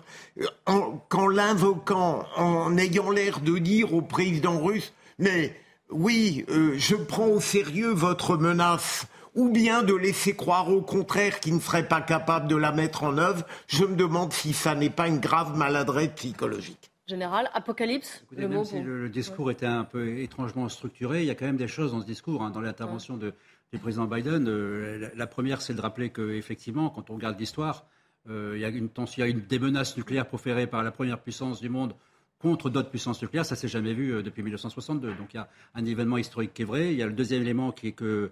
[1.10, 5.56] qu'en l'invoquant, en ayant l'air de dire au président russe, mais
[5.90, 11.40] oui, euh, je prends au sérieux votre menace, ou bien de laisser croire au contraire
[11.40, 14.76] qu'il ne serait pas capable de la mettre en œuvre, je me demande si ça
[14.76, 17.50] n'est pas une grave maladresse psychologique général.
[17.54, 18.64] Apocalypse, le mot.
[18.64, 21.92] Si le, discours était un peu étrangement structuré, il y a quand même des choses
[21.92, 24.48] dans ce discours, hein, dans l'intervention du président Biden.
[24.48, 27.86] Euh, la, première, c'est de rappeler qu'effectivement, quand on regarde l'histoire,
[28.30, 30.92] euh, il, y a une, il y a une, des menaces nucléaires proférées par la
[30.92, 31.94] première puissance du monde
[32.38, 33.46] contre d'autres puissances nucléaires.
[33.46, 35.16] Ça s'est jamais vu euh, depuis 1962.
[35.16, 36.94] Donc il y a un événement historique qui est vrai.
[36.94, 38.32] Il y a le deuxième élément qui est que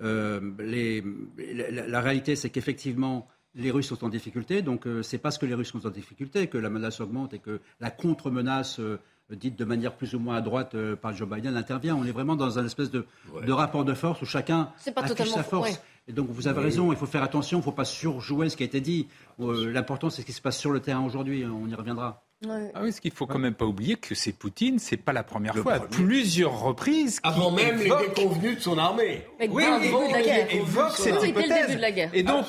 [0.00, 1.02] les,
[1.36, 4.62] la, réalité, c'est qu'effectivement, les Russes sont en difficulté.
[4.62, 7.38] Donc, euh, c'est parce que les Russes sont en difficulté que la menace augmente et
[7.38, 8.98] que la contre-menace, euh,
[9.30, 11.94] dite de manière plus ou moins à droite euh, par Joe Biden, intervient.
[11.96, 13.04] On est vraiment dans un espèce de,
[13.48, 15.80] rapport de force où chacun affiche sa force.
[16.06, 18.56] Et donc, vous avez raison, il faut faire attention, il ne faut pas surjouer ce
[18.56, 19.08] qui a été dit.
[19.38, 21.44] L'important, c'est ce qui se passe sur le terrain aujourd'hui.
[21.44, 22.27] On y reviendra.
[22.46, 25.24] Ah oui, ce qu'il faut quand même pas oublier que c'est Poutine, c'est pas la
[25.24, 27.18] première fois, à plusieurs reprises.
[27.24, 29.24] Avant même les déconvenus de son armée.
[29.50, 30.54] oui, avant la guerre.
[30.54, 31.74] évoque cette hypothèse.
[31.74, 32.10] De la guerre.
[32.14, 32.44] Et donc,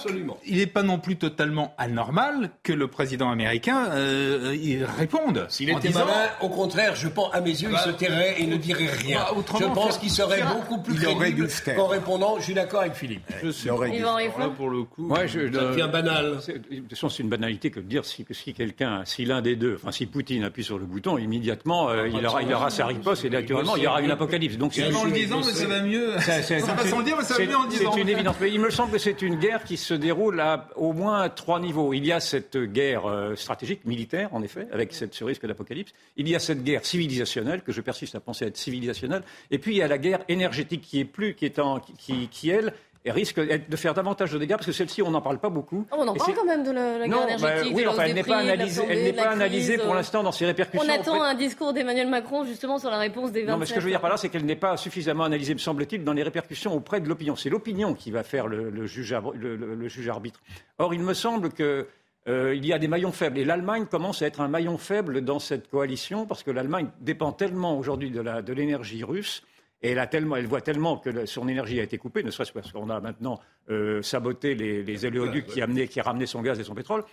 [0.45, 5.47] il n'est pas non plus totalement anormal que le président américain euh, il réponde.
[5.49, 8.45] S'il était malin, au contraire, je pense à mes yeux, il bah, se tairait et
[8.45, 9.25] ne dirait rien.
[9.35, 12.35] Bah, je pense qu'il serait beaucoup plus crédible qu'en répondant.
[12.37, 13.23] Je suis d'accord avec Philippe.
[13.43, 15.07] Je suis là pour le coup.
[15.07, 16.37] Ouais, je, ça devient banal.
[16.47, 19.55] De toute façon, c'est une banalité que de dire si, si quelqu'un, si l'un des
[19.55, 22.85] deux enfin, si Poutine appuie sur le bouton, immédiatement, euh, il, aura, il aura sa
[22.85, 24.57] riposte et naturellement, il y aura une apocalypse.
[24.57, 26.13] Donc, c'est en le disant, mais ça va mieux.
[26.19, 27.91] C'est pas sans dire, mais ça va mieux en disant.
[27.93, 28.35] C'est une évidence.
[28.41, 31.59] Mais il me semble que c'est une guerre qui se déroule à au moins trois
[31.59, 31.93] niveaux.
[31.93, 35.93] Il y a cette guerre euh, stratégique, militaire, en effet, avec cette, ce risque d'apocalypse.
[36.17, 39.23] Il y a cette guerre civilisationnelle, que je persiste à penser être civilisationnelle.
[39.51, 42.27] Et puis, il y a la guerre énergétique qui est plus, qui est en, qui,
[42.27, 42.73] qui elle,
[43.05, 45.85] et risque de faire davantage de dégâts parce que celle-ci, on n'en parle pas beaucoup.
[45.91, 47.73] Oh, on en parle quand même de la, guerre bah, énergétique.
[47.75, 50.85] oui, enfin, elle n'est pas analysée, elle n'est pas analysée pour l'instant dans ses répercussions.
[50.85, 53.51] On attend un discours d'Emmanuel Macron justement sur la réponse des 27.
[53.53, 55.53] Non, mais ce que je veux dire par là, c'est qu'elle n'est pas suffisamment analysée,
[55.53, 57.37] me semble-t-il, dans les répercussions auprès de l'opinion.
[57.37, 60.41] C'est l'opinion qui va faire le, juge, le, juge, arbitre.
[60.77, 61.87] Or, il me semble que
[62.27, 63.37] euh, il y a des maillons faibles.
[63.37, 67.31] Et l'Allemagne commence à être un maillon faible dans cette coalition parce que l'Allemagne dépend
[67.31, 69.43] tellement aujourd'hui de l'énergie russe
[69.81, 72.51] et elle, a tellement, elle voit tellement que son énergie a été coupée, ne serait-ce
[72.51, 73.39] parce qu'on a maintenant
[73.69, 77.03] euh, saboté les, les éléoducs qui, amenaient, qui ramenaient son gaz et son pétrole,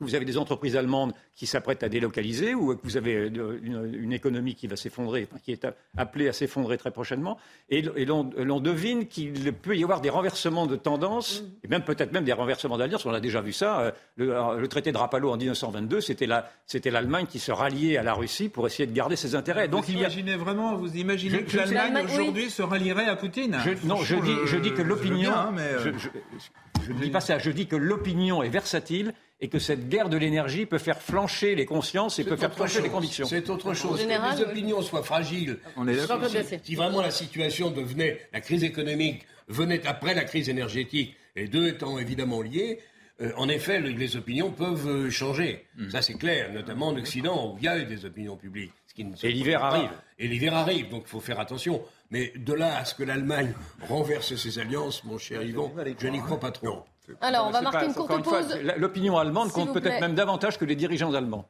[0.00, 4.12] vous avez des entreprises allemandes qui s'apprêtent à délocaliser ou que vous avez euh, une,
[4.12, 7.38] économie qui va s'effondrer, qui est appelée à s'effondrer très prochainement.
[7.68, 11.46] Et, l'on devine qu'il peut y avoir des renversements de tendance, mm.
[11.64, 13.06] et même peut-être même des renversements d'alliance.
[13.06, 13.80] On a déjà vu ça.
[13.80, 18.48] Euh, le, traité de Rapallo en 1922, c'était l'Allemagne qui se ralliait à la Russie
[18.48, 19.68] pour essayer de garder ses intérêts.
[19.68, 24.16] Donc vous imaginez vraiment, vous imaginez que l'Allemagne aujourd'hui se rallierait à Poutine Non, je,
[24.16, 25.32] dis, je dis que l'opinion.
[25.32, 27.38] Hein, je, ne dis pas ça.
[27.38, 31.54] Je dis que l'opinion est versatile et que cette guerre de l'énergie peut faire flancher
[31.54, 33.26] les consciences et peut faire flancher les convictions.
[33.26, 34.04] C'est autre chose.
[34.04, 35.58] que les opinions soient fragiles.
[35.76, 40.48] On est si, si vraiment la situation devenait, la crise économique venait après la crise
[40.48, 42.80] énergétique Les deux étant évidemment liés,
[43.20, 45.64] euh, en effet, les opinions peuvent euh, changer.
[45.76, 45.90] Hmm.
[45.90, 48.72] Ça, c'est clair, notamment en Occident, où il y a des opinions publiques.
[48.96, 49.90] et l'hiver arrive.
[50.18, 51.82] Et l'hiver arrive, donc il faut faire attention.
[52.10, 53.52] Mais de là à ce que l'Allemagne
[53.88, 56.84] renverse ses alliances, mon cher Yvan, je n'y crois pas trop.
[57.20, 58.58] Alors, on va marquer une courte pause.
[58.76, 61.48] L'opinion allemande compte peut-être même davantage que les dirigeants allemands.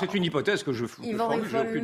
[0.00, 1.02] C'est une hypothèse que je fous.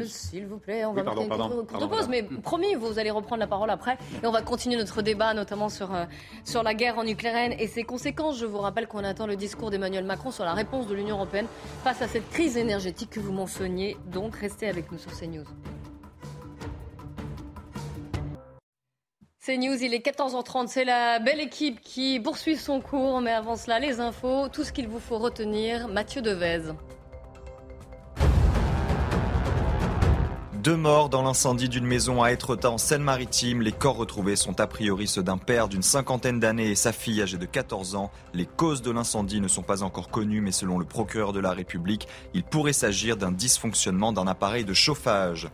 [0.07, 2.09] S'il vous plaît, on va marquer une courte, pause.
[2.09, 3.99] Mais promis, vous allez reprendre la parole après.
[4.23, 6.05] Et on va continuer notre débat, notamment sur, euh,
[6.45, 8.39] sur la guerre en Ukraine et ses conséquences.
[8.39, 11.47] Je vous rappelle qu'on attend le discours d'Emmanuel Macron sur la réponse de l'Union européenne
[11.85, 13.97] face à cette crise énergétique que vous mentionniez.
[14.07, 15.45] Donc, restez avec nous sur CNews.
[19.47, 20.67] C'est News, il est 14h30.
[20.67, 23.21] C'est la belle équipe qui poursuit son cours.
[23.21, 25.87] Mais avant cela, les infos, tout ce qu'il vous faut retenir.
[25.87, 26.73] Mathieu Devez.
[30.55, 33.63] Deux morts dans l'incendie d'une maison à Étretat en Seine-Maritime.
[33.63, 37.23] Les corps retrouvés sont a priori ceux d'un père d'une cinquantaine d'années et sa fille
[37.23, 38.11] âgée de 14 ans.
[38.35, 41.53] Les causes de l'incendie ne sont pas encore connues, mais selon le procureur de la
[41.53, 45.49] République, il pourrait s'agir d'un dysfonctionnement d'un appareil de chauffage.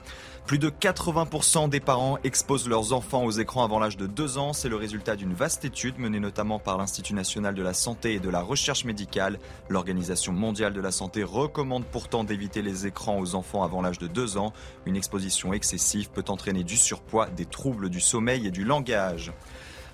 [0.46, 4.52] Plus de 80% des parents exposent leurs enfants aux écrans avant l'âge de 2 ans.
[4.52, 8.20] C'est le résultat d'une vaste étude menée notamment par l'Institut national de la santé et
[8.20, 9.38] de la recherche médicale.
[9.68, 14.08] L'Organisation mondiale de la santé recommande pourtant d'éviter les écrans aux enfants avant l'âge de
[14.08, 14.52] 2 ans.
[14.84, 19.32] Une exposition excessive peut entraîner du surpoids, des troubles du sommeil et du langage.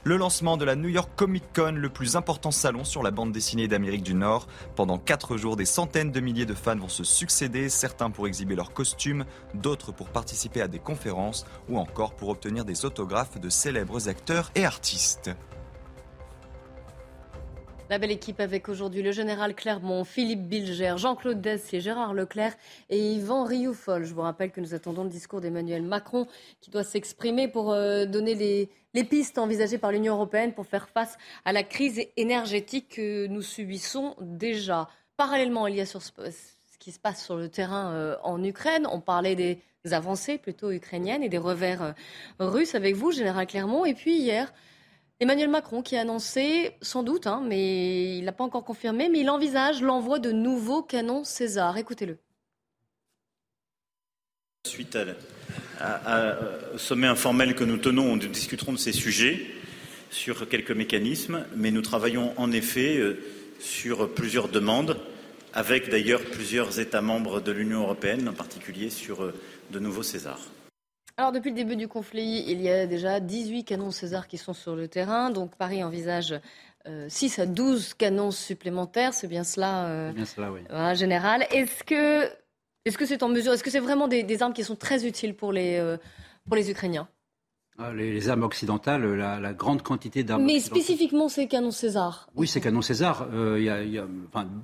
[0.04, 3.32] Le lancement de la New York Comic Con, le plus important salon sur la bande
[3.32, 4.46] dessinée d'Amérique du Nord.
[4.76, 8.54] Pendant quatre jours, des centaines de milliers de fans vont se succéder, certains pour exhiber
[8.54, 13.48] leurs costumes, d'autres pour participer à des conférences ou encore pour obtenir des autographes de
[13.48, 15.30] célèbres acteurs et artistes.
[17.90, 22.52] La belle équipe avec aujourd'hui le général Clermont, Philippe Bilger, Jean-Claude Dessier, Gérard Leclerc
[22.90, 24.04] et Yvan Rioufol.
[24.04, 26.26] Je vous rappelle que nous attendons le discours d'Emmanuel Macron
[26.60, 30.90] qui doit s'exprimer pour euh, donner les, les pistes envisagées par l'Union européenne pour faire
[30.90, 34.86] face à la crise énergétique que nous subissons déjà.
[35.16, 36.12] Parallèlement, il y a sur ce,
[36.78, 38.86] qui se passe sur le terrain euh, en Ukraine.
[38.92, 41.92] On parlait des avancées plutôt ukrainiennes et des revers euh,
[42.38, 43.86] russes avec vous, Général Clermont.
[43.86, 44.52] Et puis hier,
[45.20, 49.20] Emmanuel Macron qui a annoncé, sans doute, hein, mais il n'a pas encore confirmé, mais
[49.20, 51.76] il envisage l'envoi de nouveaux canons César.
[51.76, 52.18] Écoutez-le.
[54.66, 54.96] Suite
[56.74, 59.46] au sommet informel que nous tenons, nous discuterons de ces sujets
[60.10, 63.18] sur quelques mécanismes, mais nous travaillons en effet euh,
[63.58, 64.98] sur plusieurs demandes,
[65.52, 69.34] avec d'ailleurs plusieurs États membres de l'Union européenne, en particulier sur euh,
[69.70, 70.48] de nouveaux Césars.
[71.18, 74.52] Alors, depuis le début du conflit, il y a déjà 18 canons César qui sont
[74.52, 75.30] sur le terrain.
[75.30, 76.40] Donc, Paris envisage
[77.08, 79.12] 6 euh, à 12 canons supplémentaires.
[79.12, 80.60] C'est bien cela, euh, bien cela oui.
[80.96, 81.44] général.
[81.50, 82.30] Est-ce que
[82.84, 85.34] est-ce que c'est en mesure Est-ce que c'est vraiment des, armes qui sont très utiles
[85.34, 85.96] pour les, euh,
[86.46, 87.08] pour les Ukrainiens?
[87.78, 90.44] Ah, les, armes occidentales, la, grande quantité d'armes.
[90.44, 92.28] Mais spécifiquement ces canons César.
[92.36, 93.26] Oui, ces canons César.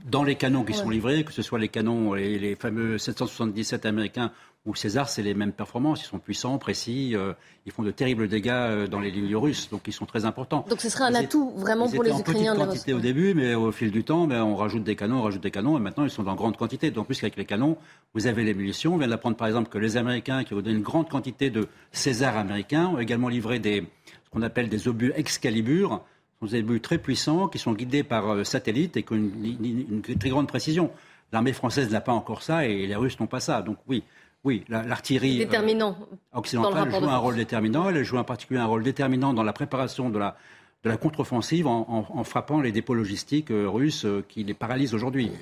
[0.06, 3.86] dans les canons qui sont livrés, que ce soit les canons, les, les fameux 777
[3.86, 4.30] américains
[4.66, 6.02] où César, c'est les mêmes performances.
[6.02, 7.34] Ils sont puissants, précis, euh,
[7.66, 10.64] ils font de terribles dégâts euh, dans les lignes russes, donc ils sont très importants.
[10.70, 12.54] Donc ce serait un atout vraiment pour les Ukrainiens.
[12.54, 15.18] Ils en quantité au début, mais au fil du temps, ben, on rajoute des canons,
[15.18, 16.90] on rajoute des canons, et maintenant ils sont dans grande quantité.
[16.90, 17.76] Donc plus qu'avec les canons,
[18.14, 18.94] vous avez les munitions.
[18.94, 21.68] On vient d'apprendre par exemple que les Américains, qui ont donné une grande quantité de
[21.92, 26.00] César américains, ont également livré des, ce qu'on appelle des obus Excalibur.
[26.40, 29.16] Ce sont des obus très puissants qui sont guidés par euh, satellite et qui ont
[29.16, 30.90] une, une très grande précision.
[31.32, 33.60] L'armée française n'a pas encore ça et les Russes n'ont pas ça.
[33.60, 34.04] Donc oui,
[34.44, 35.92] oui, l'artillerie euh,
[36.34, 37.88] occidentale joue un rôle déterminant.
[37.88, 40.36] Elle joue en particulier un rôle déterminant dans la préparation de la,
[40.82, 45.32] de la contre-offensive en, frappant les dépôts logistiques euh, russes euh, qui les paralysent aujourd'hui.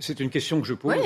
[0.00, 0.96] C'est une question que je pose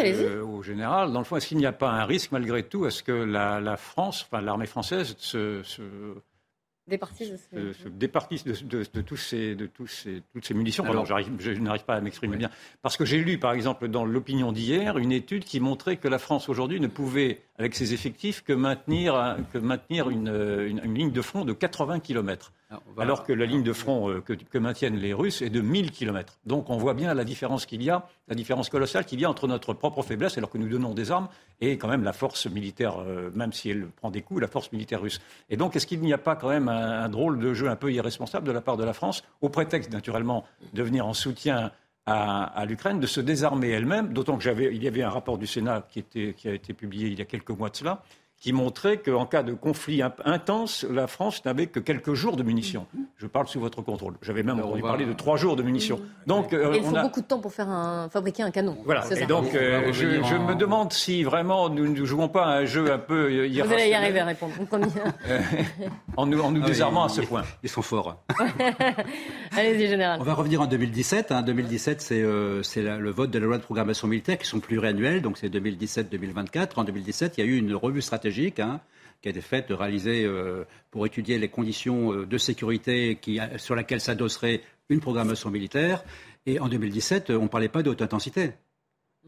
[0.43, 1.13] au général.
[1.13, 3.13] Dans le fond, est-ce qu'il n'y a pas un risque, malgré tout, à ce que
[3.13, 5.63] la, France, enfin l'armée française, se,
[6.89, 10.85] départissent de, de, tous ces, de tous ces, toutes ces munitions.
[10.85, 12.51] Alors, je n'arrive pas à m'exprimer bien.
[12.83, 16.19] Parce que j'ai lu, par exemple, dans l'opinion d'hier, une étude qui montrait que la
[16.19, 21.23] France aujourd'hui ne pouvait, avec ses effectifs, que maintenir, que maintenir une, une ligne de
[21.23, 22.53] front de 80 km
[22.99, 26.39] alors que la ligne de front euh, que, maintiennent les Russes est de 1000 km.
[26.47, 29.31] Donc on voit bien la différence qu'il y a, la différence colossale qu'il y a
[29.31, 31.29] entre notre propre faiblesse, alors que nous donnons des armes,
[31.61, 34.73] et quand même la force militaire, euh, même si elle prend des coups, la force
[34.73, 35.21] militaire russe.
[35.51, 37.93] Et donc est-ce qu'il n'y a pas quand même un, drôle de jeu un peu
[37.93, 41.73] irresponsable de la part de la France, au prétexte naturellement de venir en soutien
[42.07, 46.03] à, l'Ukraine de se désarmer elle-même, d'autant qu'il y avait un rapport du Sénat qui,
[46.03, 48.03] qui, a été publié il y a quelques mois de cela,
[48.43, 52.89] qui montrait qu'en cas de conflit intense, la France n'avait que quelques jours de munitions.
[53.17, 54.15] je parle sous votre contrôle.
[54.21, 56.01] J'avais même entendu parler de trois jours de munitions.
[56.27, 58.77] Donc, euh, il faut beaucoup de temps pour faire un, fabriquer un canon.
[58.85, 59.05] Voilà.
[59.17, 62.93] Et donc, euh, je, me demande si vraiment nous ne jouons pas à un jeu
[62.93, 63.67] un peu irrationnel.
[63.69, 64.55] Vous allez y arriver à répondre.
[66.17, 67.45] en nous, en nous ah désarmant à ce point.
[67.63, 68.25] Ils sont forts.
[69.57, 70.19] Allez-y, général.
[70.21, 71.31] On va revenir en 2017.
[71.31, 75.23] En 2017, c'est euh, le vote de la loi de programmation militaire qui sont pluriannuels,
[75.23, 76.71] donc c'est 2017-2024.
[76.75, 78.32] En 2017, il y a eu une revue stratégique.
[78.59, 78.81] Hein,
[79.21, 83.77] qui a été faite, réalisée euh, pour étudier les conditions euh, de sécurité qui, sur
[83.77, 86.03] laquelle s'adosserait une programmation militaire.
[86.45, 88.53] Et en 2017, on ne parlait pas de haute intensité.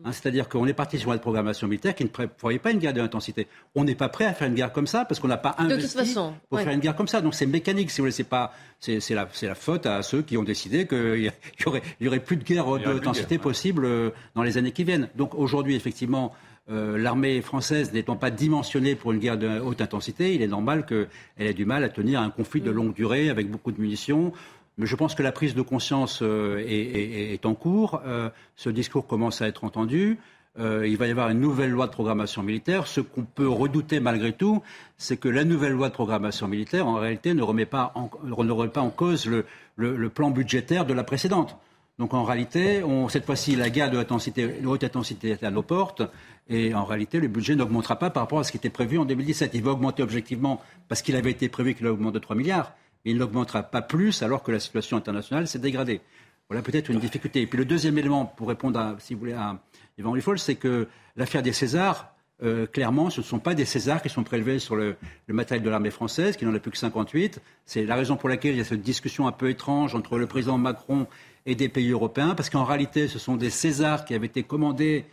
[0.03, 2.93] Hein, c'est-à-dire qu'on est parti sur une programmation militaire qui ne prévoyait pas une guerre
[2.93, 3.47] de intensité.
[3.77, 6.17] On n'est pas prêt à faire une guerre comme ça parce qu'on n'a pas investi
[6.49, 7.21] pour faire une guerre comme ça.
[7.21, 8.13] Donc c'est mécanique, si vous voulez.
[8.13, 12.09] C'est pas, c'est, la, la, faute à ceux qui ont décidé qu'il y, aurait, y
[12.09, 15.09] aurait plus de guerre de haute intensité possible euh, dans les années qui viennent.
[15.15, 16.35] Donc aujourd'hui, effectivement,
[16.71, 20.87] euh, l'armée française n'étant pas dimensionnée pour une guerre de haute intensité, il est normal
[20.87, 24.33] qu'elle ait du mal à tenir un conflit de longue durée avec beaucoup de munitions.
[24.79, 28.01] Mais je pense que la prise de conscience euh, est, en cours.
[28.07, 30.19] Euh, ce discours commence à être entendu.
[30.59, 32.87] il va y avoir une nouvelle loi de programmation militaire.
[32.87, 34.63] Ce qu'on peut redouter malgré tout,
[34.97, 38.81] c'est que la nouvelle loi de programmation militaire, en réalité, ne remet pas en, pas
[38.81, 39.29] en cause
[39.77, 41.57] le plan budgétaire de la précédente.
[41.99, 46.03] Donc en réalité, cette fois-ci, la guerre de haute intensité, est à nos portes.
[46.49, 49.05] Et en réalité, le budget n'augmentera pas par rapport à ce qui était prévu en
[49.05, 49.53] 2017.
[49.55, 52.75] Il va augmenter objectivement parce qu'il avait été prévu qu'il augmente de 3 milliards.
[53.05, 56.01] Mais il n'augmentera pas plus alors que la situation internationale s'est dégradée.
[56.49, 57.43] Voilà peut-être une difficulté.
[57.43, 59.59] Et puis le deuxième élément, pour répondre, à, si vous voulez, à
[59.97, 64.03] Yvan Riffol, c'est que l'affaire des Césars, euh, clairement, ce ne sont pas des Césars
[64.03, 66.77] qui sont prélevés sur le, le matériel de l'armée française, qui n'en a plus que
[66.77, 67.41] 58.
[67.65, 70.27] C'est la raison pour laquelle il y a cette discussion un peu étrange entre le
[70.27, 71.07] président Macron
[71.47, 75.05] et des pays européens, parce qu'en réalité, ce sont des Césars qui avaient été commandés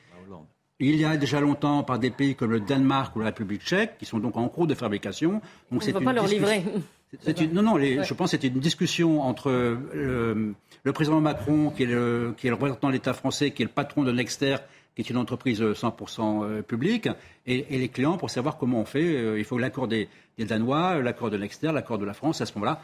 [0.81, 3.97] il y a déjà longtemps par des pays comme le Danemark ou la République tchèque,
[3.99, 5.33] qui sont donc en cours de fabrication.
[5.71, 6.63] Donc On ne va pas leur livrer.
[7.53, 10.55] non, non, je pense que c'était une discussion entre le,
[10.93, 13.71] président Macron, qui est le, qui est le représentant de l'État français, qui est le
[13.71, 14.55] patron de Nexter,
[14.95, 17.07] qui est une entreprise 100% euh, publique,
[17.45, 19.15] et, les clients pour savoir comment on fait.
[19.15, 22.41] Euh, il faut l'accord des, des Danois, l'accord de Nexter, l'accord de la France.
[22.41, 22.81] À ce moment-là,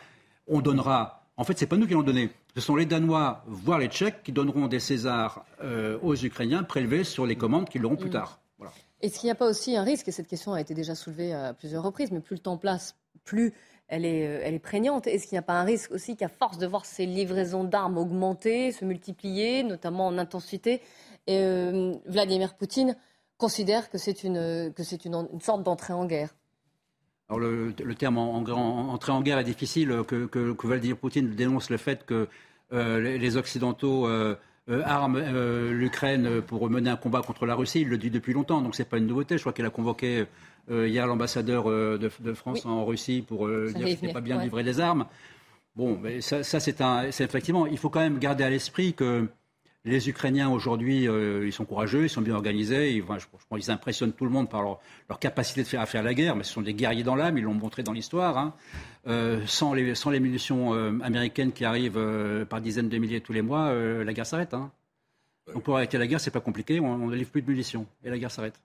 [0.48, 2.32] on donnera en fait, ce n'est pas nous qui l'ont donné.
[2.56, 7.04] Ce sont les Danois, voire les Tchèques, qui donneront des Césars euh, aux Ukrainiens prélevés
[7.04, 8.14] sur les commandes qu'ils l'auront plus mm.
[8.14, 8.40] tard.
[9.02, 11.32] Est-ce qu'il n'y a pas aussi un risque, et cette question a été déjà soulevée
[11.32, 13.54] à plusieurs reprises, mais plus le temps passe, plus
[13.88, 15.06] elle est, euh, elle est prégnante.
[15.06, 18.00] Est-ce qu'il n'y a pas un risque aussi qu'à force de voir ces livraisons d'armes
[18.00, 20.82] augmenter, se multiplier, notamment en intensité,
[21.28, 22.96] et, euh, Vladimir Poutine
[23.38, 26.34] considère que c'est une, que c'est une sorte d'entrée en guerre?
[27.30, 31.36] Alors le, terme en, en, entrée en guerre est difficile, que, que, que Vladimir Poutine
[31.36, 32.28] dénonce le fait que
[32.74, 34.36] euh, les, Occidentaux euh,
[34.70, 35.20] euh, arment
[35.72, 37.82] l'Ukraine pour mener un combat contre la Russie.
[37.82, 39.38] Il le dit depuis longtemps, donc ce n'est pas une nouveauté.
[39.38, 40.26] Je crois qu'il a convoqué
[40.70, 44.80] hier l'ambassadeur de, France en Russie pour dire qu'il n'était pas bien de livrer des
[44.82, 45.06] armes.
[45.78, 46.82] Bon, mais ça, ça c'est
[47.22, 49.28] effectivement, il faut quand même garder à l'esprit que
[49.88, 52.92] les Ukrainiens aujourd'hui, euh, ils sont courageux, ils sont bien organisés.
[52.92, 56.04] Ils, je, pense qu'ils impressionnent tout le monde par leur, capacité de faire, à faire
[56.04, 58.38] la guerre, mais ce sont des guerriers dans l'âme, ils l'ont montré dans l'histoire.
[58.38, 58.54] Hein.
[59.08, 63.34] Euh, sans, les, sans, les, munitions euh, américaines qui arrivent par dizaines de milliers tous
[63.34, 64.54] les mois, la guerre s'arrête.
[64.54, 64.72] Hein.
[65.54, 68.10] Donc pour arrêter la guerre, c'est pas compliqué, on ne livre plus de munitions et
[68.10, 68.60] la guerre s'arrête.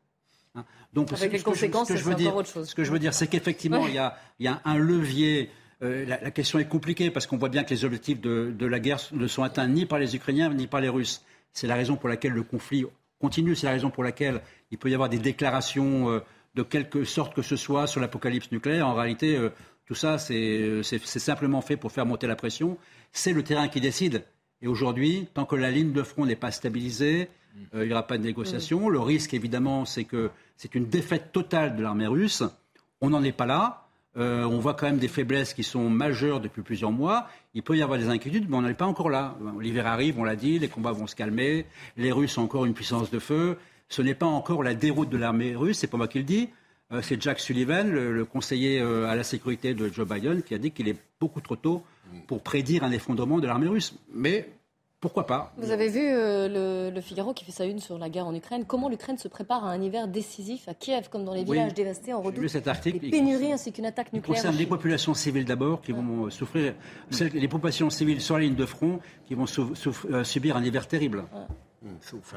[0.55, 0.65] Hein.
[0.93, 2.69] Donc, Avec les conséquences, c'est encore autre chose.
[2.69, 5.51] Ce que je veux dire, c'est qu'effectivement, il, y a, un levier
[5.83, 9.01] euh, la, question est compliquée parce qu'on voit bien que les objectifs de, la guerre
[9.12, 11.25] ne sont atteints ni par les Ukrainiens ni par les Russes.
[11.53, 12.85] C'est la raison pour laquelle le conflit
[13.21, 16.21] continue, c'est la raison pour laquelle il peut y avoir des déclarations euh,
[16.55, 18.87] de quelque sorte que ce soit sur l'apocalypse nucléaire.
[18.87, 19.51] En réalité, euh,
[19.87, 22.79] tout ça, c'est simplement fait pour faire monter la pression.
[23.11, 24.25] C'est le terrain qui décide.
[24.61, 27.29] Et aujourd'hui, tant que la ligne de front n'est pas stabilisée,
[27.75, 28.88] il n'y aura pas de négociation.
[28.88, 32.45] Le risque, évidemment, c'est que c'est une défaite totale de l'armée russe.
[33.01, 33.82] On n'en est pas là.
[34.18, 37.29] Euh, on voit quand même des faiblesses qui sont majeures depuis plusieurs mois.
[37.55, 39.37] Il peut y avoir des inquiétudes, mais on n'est pas encore là.
[39.61, 41.64] L'hiver arrive, on l'a dit, les combats vont se calmer.
[41.96, 43.57] Les Russes ont encore une puissance de feu.
[43.88, 46.48] Ce n'est pas encore la déroute de l'armée russe, c'est pas moi qui le dis.
[46.92, 50.59] Euh, c'est Jack Sullivan, le, conseiller euh, à la sécurité de Joe Biden, qui a
[50.59, 51.83] dit qu'il est beaucoup trop tôt
[52.27, 53.94] pour prédire un effondrement de l'armée russe.
[54.12, 54.48] Mais
[55.03, 58.29] pourquoi pas Vous avez vu euh, le, Figaro qui fait sa une sur la guerre
[58.29, 58.65] en Ukraine.
[58.65, 62.12] Comment l'Ukraine se prépare à un hiver décisif à Kiev, comme dans les villages dévastés,
[62.12, 64.37] en redoute cet article, des pénuries ainsi qu'une attaque nucléaire.
[64.37, 66.75] Il concerne les populations civiles d'abord qui vont souffrir,
[67.21, 71.25] les populations civiles sur la ligne de front qui vont euh, subir un hiver terrible.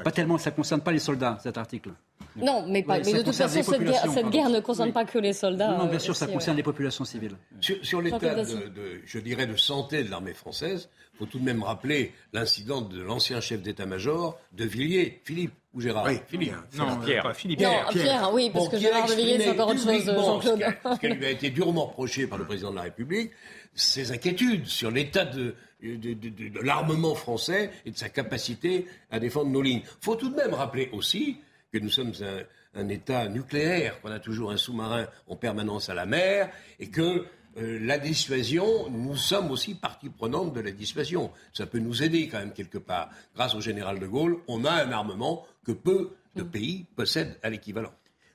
[0.02, 1.90] Pas tellement, ça ne concerne pas les soldats, cet article.
[2.36, 5.78] Non, mais, de toute façon, cette guerre, ne concerne pas que les soldats.
[5.78, 7.36] Non, bien sûr, ça concerne les populations civiles.
[7.60, 11.62] Sur, l'état, de, je dirais, de santé de l'armée française, il faut tout de même
[11.62, 16.08] rappeler l'incident de l'ancien chef d'état-major de Villiers, Philippe, ou Gérard?
[16.28, 16.54] Philippe.
[16.76, 17.22] Non, Pierre.
[17.22, 17.60] Pas Philippe.
[17.60, 20.64] Non, Pierre, oui, parce que Gérard de Villiers, c'est encore autre chose, Jean-Claude.
[20.94, 23.30] Ce qui lui a été durement reproché par le président de la République,
[23.76, 28.86] ses inquiétudes sur l'état de, de, de, de, de l'armement français et de sa capacité
[29.10, 29.82] à défendre nos lignes.
[29.84, 31.36] Il faut tout de même rappeler aussi
[31.72, 35.94] que nous sommes un, un État nucléaire, qu'on a toujours un sous-marin en permanence à
[35.94, 36.50] la mer,
[36.80, 37.26] et que
[37.58, 41.30] euh, la dissuasion, nous sommes aussi partie prenante de la dissuasion.
[41.52, 43.10] Ça peut nous aider quand même quelque part.
[43.34, 47.48] Grâce au général de Gaulle, on a un armement que peu de pays possèdent à
[47.48, 47.92] l'équivalent.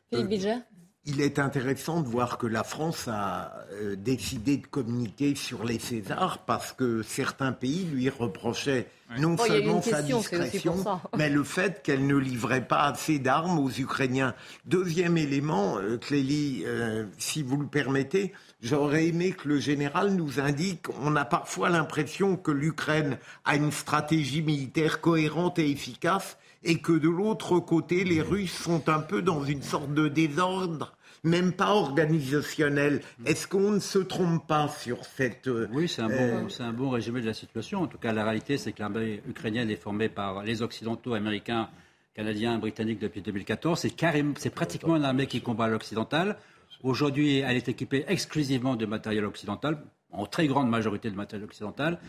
[0.09, 0.57] Philippe Bilger
[1.05, 5.79] Il est intéressant de voir que la France a euh, décidé de communiquer sur les
[5.79, 8.87] Césars parce que certains pays lui reprochaient
[9.17, 13.19] non Bon, eu seulement sa question, discrétion, mais le fait qu'elle ne livrait pas assez
[13.19, 14.35] d'armes aux Ukrainiens.
[14.65, 18.31] Deuxième élément, euh, Clélie, euh, si vous le permettez,
[18.61, 23.71] j'aurais aimé que le général nous indique, on a parfois l'impression que l'Ukraine a une
[23.71, 29.21] stratégie militaire cohérente et efficace et que de l'autre côté, les Russes sont un peu
[29.21, 30.93] dans une sorte de désordre,
[31.23, 33.01] même pas organisationnel.
[33.25, 35.47] Est-ce qu'on ne se trompe pas sur cette...
[35.47, 37.81] euh, Oui, c'est un, euh, bon, c'est un bon résumé de la situation.
[37.81, 41.69] En tout cas, la réalité, c'est que l'armée ukrainienne est formée par les Occidentaux, Américains,
[42.13, 43.79] Canadiens, Britanniques depuis 2014.
[43.79, 46.37] C'est, carrément, c'est pratiquement une armée qui combat à l'occidental.
[46.83, 51.99] Aujourd'hui, elle est équipée exclusivement de matériel occidental, en très grande majorité de matériel occidental.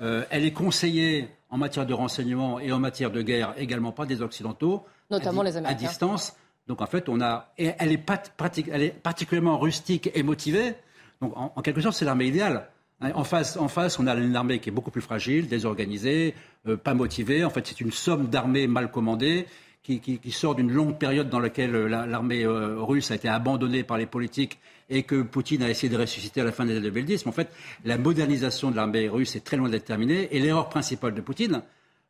[0.00, 4.06] Euh, elle est conseillée en matière de renseignement et en matière de guerre également par
[4.06, 4.84] des Occidentaux.
[5.10, 5.84] Notamment à, les Américains.
[5.84, 6.34] À distance.
[6.68, 10.22] Donc en fait, on a, et elle, est pat- pratique- elle est particulièrement rustique et
[10.22, 10.74] motivée.
[11.20, 12.68] Donc en, en quelque sorte, c'est l'armée idéale.
[13.00, 16.34] Hein, En face, en face, on a une armée qui est beaucoup plus fragile, désorganisée,
[16.68, 17.44] euh, pas motivée.
[17.44, 19.46] En fait, c'est une somme d'armées mal commandées
[19.82, 23.28] qui, qui- qui sort d'une longue période dans laquelle euh, la- l'armée russe a été
[23.28, 24.58] abandonnée par les politiques
[24.94, 27.24] et que Poutine a essayé de ressusciter à la fin des années 2010.
[27.24, 27.48] Mais en fait,
[27.84, 30.28] la modernisation de l'armée russe est très loin d'être terminée.
[30.30, 31.62] Et l'erreur principale de Poutine,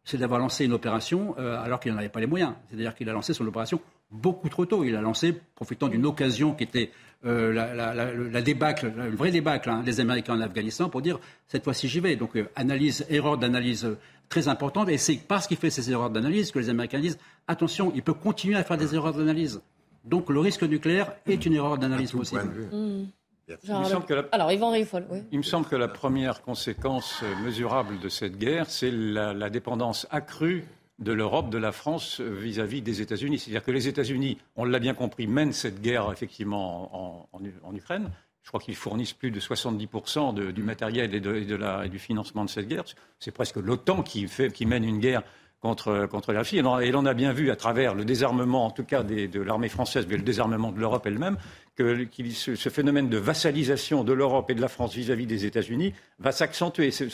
[0.05, 2.55] c'est d'avoir lancé une opération euh, alors qu'il n'en avait pas les moyens.
[2.68, 3.80] C'est-à-dire qu'il a lancé son opération
[4.11, 4.83] beaucoup trop tôt.
[4.85, 6.91] Il a lancé profitant d'une occasion qui était
[7.24, 11.03] euh, la, la- la- la débâcle, le vrai débâcle hein, des Américains en Afghanistan pour
[11.03, 12.16] dire cette fois-ci j'y vais.
[12.16, 13.89] Donc euh, analyse, erreur d'analyse
[14.28, 14.89] très importante.
[14.89, 18.12] Et c'est parce qu'il fait ces erreurs d'analyse que les Américains disent attention, il peut
[18.14, 19.61] continuer à faire des erreurs d'analyse.
[20.05, 22.69] Donc le risque nucléaire est une erreur d'analyse possible.
[22.73, 23.05] Hmm.
[23.49, 25.19] Il me semble que la- Alors, Yvan Riffol, oui.
[25.31, 30.07] Il me semble que la première conséquence mesurable de cette guerre, c'est la, la dépendance
[30.11, 30.65] accrue
[30.99, 33.39] de l'Europe, de la France vis-à-vis des États-Unis.
[33.39, 37.75] C'est-à-dire que les États-Unis, on l'a bien compris, mènent cette guerre effectivement en, en- en
[37.75, 38.11] Ukraine.
[38.43, 41.85] Je crois qu'ils fournissent plus de 70% de- du matériel et, de- et de la-
[41.87, 42.85] et du financement de cette guerre.
[43.19, 45.23] C'est presque l'OTAN qui, fait- qui mène une guerre
[45.63, 46.59] contre, contre la Russie.
[46.59, 49.69] Et l'on a bien vu à travers le désarmement, en tout cas des- de l'armée
[49.71, 51.37] française, mais le désarmement de l'Europe elle-même,
[51.77, 55.95] que ce, ce phénomène de vassalisation de l'Europe et de la France vis-à-vis des États-Unis
[56.19, 56.91] va s'accentuer.
[56.91, 57.09] C'est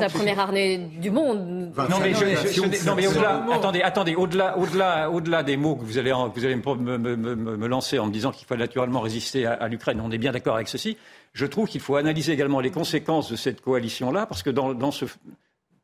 [0.00, 1.72] la première armée du monde.
[1.76, 5.74] non mais, je- je- je- non, mais au-delà, attendez, attendez, au-delà, au-delà, au-delà des mots
[5.76, 8.12] que vous allez, en- que vous allez me, me- me- me- me lancer en me
[8.12, 10.96] disant qu'il faut naturellement résister à, à l'Ukraine, on est bien d'accord avec ceci.
[11.34, 14.90] Je trouve qu'il faut analyser également les conséquences de cette coalition-là, parce que dans, dans
[14.92, 15.04] ce,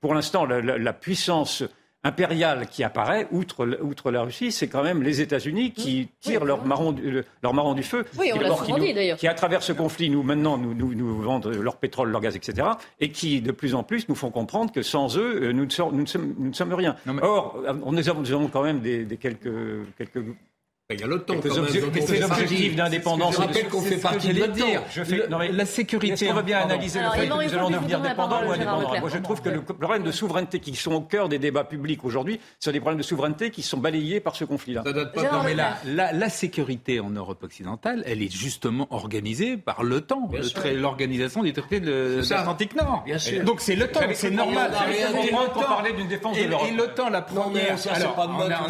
[0.00, 1.64] pour l'instant, la, la- la puissance
[2.04, 6.64] impériale qui apparaît, outre, outre la Russie, c'est quand même les États-Unis qui tirent leur,
[6.64, 6.94] marron,
[7.42, 8.04] leur marron du feu.
[8.18, 9.18] Oui, on Qui, l'a souvent qui nous- dit, d'ailleurs.
[9.18, 12.36] Qui, à travers ce conflit, nous, maintenant, nous, nous, nous vendent leur pétrole, leur gaz,
[12.36, 12.68] etc.
[13.00, 15.70] Et qui, de plus en plus, nous font comprendre que sans eux, euh, nous ne
[15.70, 16.96] sommes, nous ne sommes, nous ne sommes rien.
[17.20, 19.50] Or, euh, on- nous avons, nous avons quand même des, des quelques,
[19.96, 20.24] quelques
[20.90, 22.70] Il y a l'OTAN on objectifs partie.
[22.74, 23.34] d'indépendance.
[23.34, 24.84] Je rappelle qu'on C'est fait ce que partie j'allais de l'OTAN.
[24.90, 27.34] Je fais- Le- non, mais la sécurité qu'on veut bien analyser Alors, le fait que
[27.34, 28.98] nous allons devenir dépendants ou indépendants.
[29.00, 32.02] Moi, je trouve que le problème de souveraineté qui sont au cœur des débats publics
[32.06, 34.82] aujourd'hui, ce sont des problèmes de souveraineté qui sont balayés par ce conflit-là.
[34.86, 40.30] Non, mais la, la- la sécurité en Europe occidentale, elle est justement organisée par l'OTAN,
[40.74, 43.02] l'organisation des traités de, C'est l'Atlantique Nord.
[43.04, 43.44] Bien sûr.
[43.44, 44.70] Donc c'est l'OTAN, c'est normal.
[44.72, 46.66] l'OTAN- parlait d'une défense de l'Europe.
[46.66, 47.78] Et l'OTAN, la première.
[47.78, 47.92] c'est on,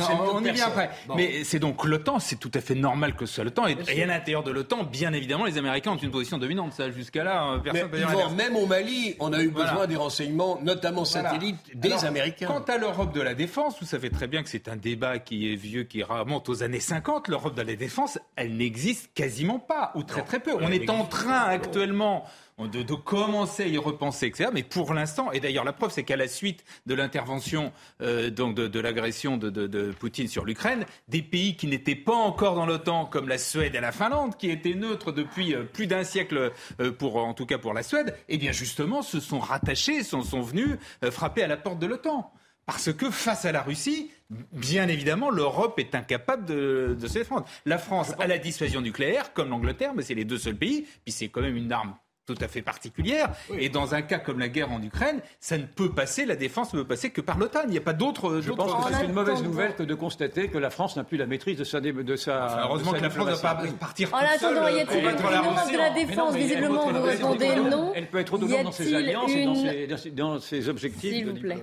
[0.00, 0.90] c'est on- on y vient après.
[1.14, 3.66] Mais c'est donc l'OTAN, c'est tout à fait normal que ce soit l'OTAN.
[3.66, 6.72] Et, et à l'intérieur de l'OTAN, bien évidemment, les Américains ont une position dominante.
[6.72, 8.34] Ça, jusqu'à là, Mais personne ne peut dire Yvan, l'inverse.
[8.36, 9.86] même au Mali, on a eu besoin Voilà.
[9.86, 11.30] des renseignements, notamment Voilà.
[11.30, 12.46] satellites, des Alors, Américains.
[12.46, 15.52] Quant à l'Europe de la défense, vous savez très bien que c'est un débat qui
[15.52, 17.28] est vieux, qui remonte aux années 50.
[17.28, 20.52] L'Europe de la défense, elle n'existe quasiment pas, ou très très peu.
[20.60, 22.24] On est en train actuellement
[22.66, 24.50] de, de commencer à y repenser, etc.
[24.52, 28.54] Mais pour l'instant, et d'ailleurs la preuve, c'est qu'à la suite de l'intervention euh, donc
[28.54, 33.06] de, de l'agression de, Poutine sur l'Ukraine, des pays qui n'étaient pas encore dans l'OTAN,
[33.06, 36.92] comme la Suède et la Finlande, qui étaient neutres depuis euh, plus d'un siècle, euh,
[36.92, 40.40] pour en tout cas pour la Suède, eh bien justement se sont rattachés, sont, sont
[40.40, 40.76] venus
[41.10, 42.32] frapper à la porte de l'OTAN.
[42.66, 44.10] Parce que face à la Russie,
[44.52, 47.46] bien évidemment, l'Europe est incapable de, de se défendre.
[47.64, 50.86] La France a la dissuasion nucléaire, comme l'Angleterre, mais c'est les deux seuls pays.
[51.04, 51.94] Puis c'est quand même une arme
[52.28, 53.30] tout à fait particulière.
[53.58, 56.74] Et dans un cas comme la guerre en Ukraine, ça ne peut passer, la défense
[56.74, 57.60] ne peut passer que par l'OTAN.
[57.64, 58.40] Il n'y a pas d'autre.
[58.42, 61.16] Je pense que c'est une mauvaise nouvelle que de constater que la France n'a plus
[61.16, 61.80] la maîtrise de sa.
[61.80, 64.12] De sa heureusement que la France ne va pas partir.
[64.12, 67.92] En attendant, y a-t-il une de la défense Visiblement, vous répondez non.
[67.94, 71.12] Elle peut être autonome dans ses alliances et dans ses, dans ses objectifs.
[71.12, 71.56] S'il vous plaît.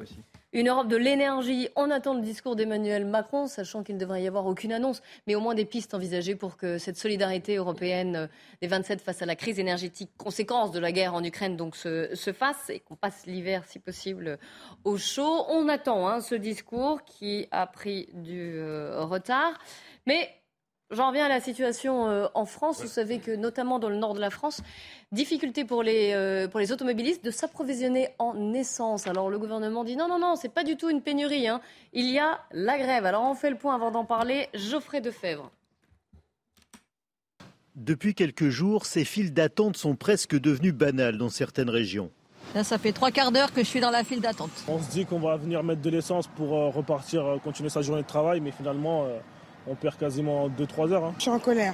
[0.55, 1.67] Une Europe de l'énergie.
[1.75, 5.35] On attend le discours d'Emmanuel Macron, sachant qu'il ne devrait y avoir aucune annonce, mais
[5.35, 8.27] au moins des pistes envisagées pour que cette solidarité européenne euh,
[8.61, 12.07] des 27 face à la crise énergétique, conséquence de la guerre en Ukraine, donc se,
[12.31, 14.39] fasse et qu'on passe l'hiver, si possible,
[14.85, 15.43] au chaud.
[15.49, 19.59] On attend hein, ce discours qui a pris du euh, retard.
[20.07, 20.29] Mais
[20.91, 22.81] J'en reviens à la situation euh, en France.
[22.81, 24.61] Vous savez que notamment dans le nord de la France,
[25.11, 29.07] difficulté pour les, euh, pour les automobilistes de s'approvisionner en essence.
[29.07, 31.47] Alors le gouvernement dit non, non, non, c'est pas du tout une pénurie.
[31.47, 31.59] Hein.
[31.93, 33.05] Il y a la grève.
[33.07, 34.47] Alors on fait le point avant d'en parler.
[34.53, 35.49] Geoffrey Defebvre.
[37.75, 42.11] Depuis quelques jours, ces files d'attente sont presque devenues banales dans certaines régions.
[42.53, 44.51] Là, ça fait trois quarts d'heure que je suis dans la file d'attente.
[44.67, 48.03] On se dit qu'on va venir mettre de l'essence pour euh, repartir, continuer sa journée
[48.03, 49.07] de travail, mais finalement
[49.67, 51.05] on perd quasiment 2-3 heures.
[51.05, 51.13] Hein.
[51.17, 51.73] Je suis en colère.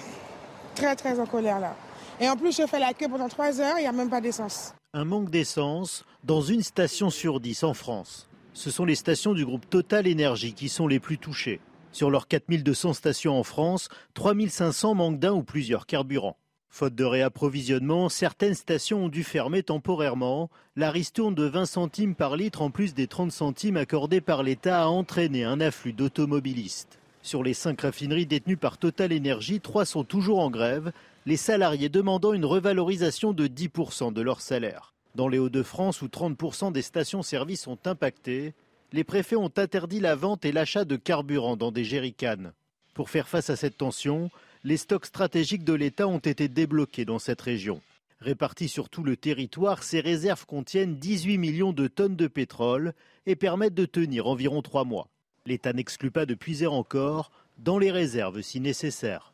[0.76, 1.76] Très, très en colère là.
[2.20, 4.22] Et en plus, je fais la queue pendant 3 heures, il n'y a même pas
[4.22, 4.74] d'essence.
[4.94, 8.30] Un manque d'essence dans une station sur 10 en France.
[8.54, 11.62] Ce sont les stations du groupe Total Énergie qui sont les plus touchées.
[11.92, 16.38] Sur leurs 4200 stations en France, 3500 manquent d'un ou plusieurs carburants.
[16.70, 20.50] Faute de réapprovisionnement, certaines stations ont dû fermer temporairement.
[20.78, 24.84] La ristourne de 20 centimes par litre en plus des 30 centimes accordés par l'État
[24.84, 27.01] a entraîné un afflux d'automobilistes.
[27.24, 30.92] Sur les cinq raffineries détenues par Total Energy, trois sont toujours en grève,
[31.28, 34.94] les salariés demandant une revalorisation de 10% de leur salaire.
[35.14, 38.54] Dans les Hauts-de-France, où 30% des stations-service sont impactées,
[38.92, 42.54] les préfets ont interdit la vente et l'achat de carburant dans des jerrycans.
[42.96, 44.32] Pour faire face à cette tension,
[44.64, 47.82] les stocks stratégiques de l'État ont été débloqués dans cette région.
[48.20, 52.94] Répartis sur tout le territoire, ces réserves contiennent 18 millions de tonnes de pétrole
[53.26, 55.08] et permettent de tenir environ trois mois.
[55.46, 59.34] L'État n'exclut pas de puiser encore dans les réserves si nécessaire.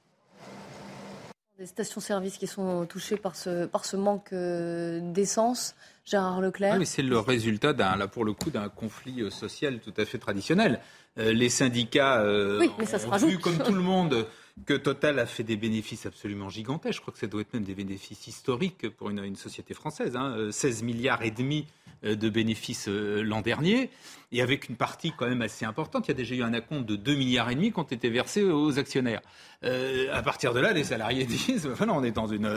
[1.59, 5.75] Des stations-service qui sont touchées par ce, par ce manque euh, d'essence.
[6.05, 6.75] Gérard Leclerc.
[6.77, 10.05] Oui, c'est le résultat, d'un, là pour le coup, d'un conflit euh, social tout à
[10.05, 10.79] fait traditionnel.
[11.17, 12.23] Euh, les syndicats
[12.59, 14.27] oui, mais ça ont vu, comme tout le monde,
[14.65, 16.97] que Total a fait des bénéfices absolument gigantesques.
[16.97, 20.15] Je crois que ça doit être même des bénéfices historiques pour une, société française.
[20.15, 20.49] Hein.
[20.51, 21.67] 16 milliards et demi
[22.03, 23.89] euh, de bénéfices euh, l'an dernier,
[24.31, 26.07] et avec une partie quand même assez importante.
[26.07, 28.09] Il y a déjà eu un acompte de 2 milliards et demi qui ont été
[28.09, 29.21] versés aux actionnaires.
[29.63, 32.47] Euh, à partir de là, les salariés disent, enfin, on est dans une,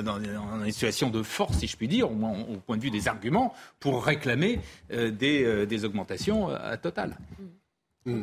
[0.70, 3.54] situation de force, si je puis dire, au moins au point de vue des arguments,
[3.78, 7.16] pour réclamer des, des, augmentations à Total.
[8.04, 8.22] Mmh.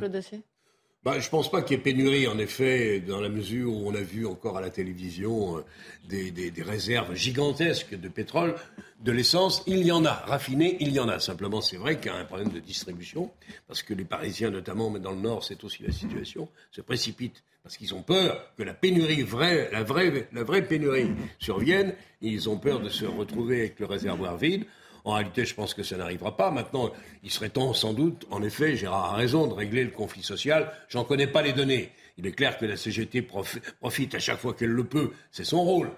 [1.04, 3.88] Bah, je ne pense pas qu'il y ait pénurie, en effet, dans la mesure où
[3.88, 5.62] on a vu encore à la télévision euh,
[6.10, 8.56] des, réserves gigantesques de pétrole,
[9.02, 9.64] de l'essence.
[9.68, 11.20] Il y en a, raffiné, il y en a.
[11.20, 13.32] Simplement, c'est vrai qu'il y a un problème de distribution,
[13.68, 17.44] parce que les Parisiens, notamment, mais dans le Nord, c'est aussi la situation, se précipitent,
[17.64, 21.94] parce qu'ils ont peur que la pénurie, vraie, la, vraie, la vraie pénurie survienne.
[22.22, 24.66] Ils ont peur de se retrouver avec le réservoir vide.
[25.08, 26.52] En réalité, je pense que ça n'arrivera pas.
[26.52, 26.92] Maintenant,
[27.24, 30.70] il serait temps, sans doute, en effet, Gérard a raison, de régler le conflit social.
[30.90, 31.92] J'en connais pas les données.
[32.18, 35.12] Il est clair que la CGT profite à chaque fois qu'elle le peut.
[35.32, 35.92] C'est son rôle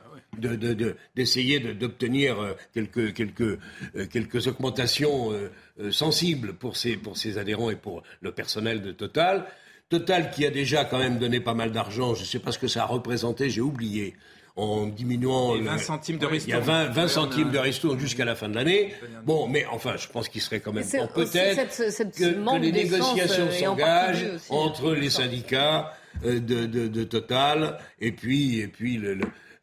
[1.15, 8.03] d'essayer d'obtenir euh, euh, quelques augmentations euh, sensibles pour ses, pour ses adhérents et pour
[8.21, 9.47] le personnel de Total.
[9.89, 12.59] Total qui a déjà quand même donné pas mal d'argent, je ne sais pas ce
[12.59, 14.13] que ça a représenté, j'ai oublié
[14.55, 15.55] en diminuant.
[15.55, 18.93] 20 centimes de Il y a 20, centimes de ristourne jusqu'à la fin de l'année.
[19.25, 21.77] Bon, mais enfin, je pense qu'il serait quand même temps peut-être
[22.11, 25.93] que, les négociations euh, s'engagent entre les syndicats
[26.25, 28.99] euh, de, de, Total et puis, et puis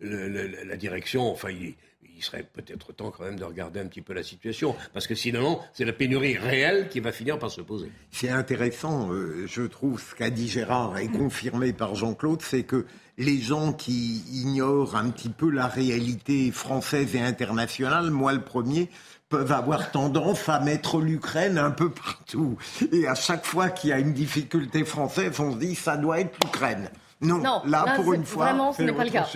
[0.00, 1.30] la direction.
[1.30, 1.74] Enfin, il,
[2.16, 5.14] il serait peut-être temps quand même de regarder un petit peu la situation, parce que
[5.14, 7.90] sinon, c'est la pénurie réelle qui va finir par se poser.
[8.10, 12.86] C'est intéressant, euh, je trouve, ce qu'a dit Gérard et confirmé par Jean-Claude, c'est que
[13.18, 18.88] les gens qui ignorent un petit peu la réalité française et internationale, moi le premier,
[19.28, 22.56] peuvent avoir tendance à mettre l'Ukraine un peu partout.
[22.92, 26.20] Et à chaque fois qu'il y a une difficulté française, on se dit ça doit
[26.20, 26.90] être l'Ukraine.
[27.20, 29.26] Non, là, pour une fois, vraiment, ce n'est pas le cas.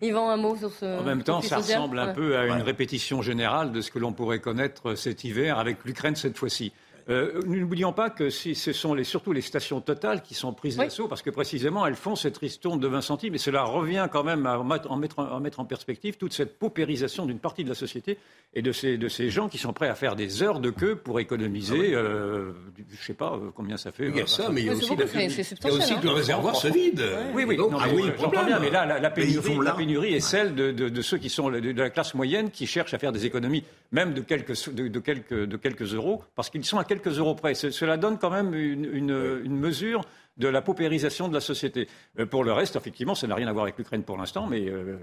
[0.00, 0.98] Yvan, un mot sur ce.
[0.98, 4.12] En même temps, ça ressemble un peu à une répétition générale de ce que l'on
[4.12, 6.72] pourrait connaître cet hiver avec l'Ukraine cette fois-ci.
[7.10, 10.76] Euh, N'oublions pas que si ce sont les, surtout les stations totales qui sont prises
[10.76, 14.24] d'assaut, parce que précisément elles font cette ristourne de 20 centimes, et cela revient quand
[14.24, 17.70] même à mettre, en mettre, en, mettre en perspective toute cette paupérisation d'une partie de
[17.70, 18.18] la société
[18.52, 20.96] et de ces, de ces gens qui sont prêts à faire des heures de queue
[20.96, 24.08] pour économiser, ah euh, je ne sais pas euh, combien ça fait.
[24.08, 26.04] Il y a ça, mais il y a aussi, la, il y a aussi que
[26.04, 27.02] le réservoir se vide.
[27.34, 30.20] Oui, oui, donc, ah oui, j'entends bien, mais là, la, la pénurie, la pénurie est
[30.20, 33.12] celle de, de, de, ceux qui sont de la classe moyenne qui cherchent à faire
[33.12, 36.84] des économies, même de quelques, de, de quelques, de quelques euros, parce qu'ils sont à
[36.84, 37.54] quelques euros près.
[37.54, 40.02] Cela donne quand même une, une, une mesure
[40.38, 41.88] de la paupérisation de la société.
[42.18, 44.68] Euh, pour le reste, effectivement, ça n'a rien à voir avec l'Ukraine pour l'instant, mais
[44.68, 44.96] euh,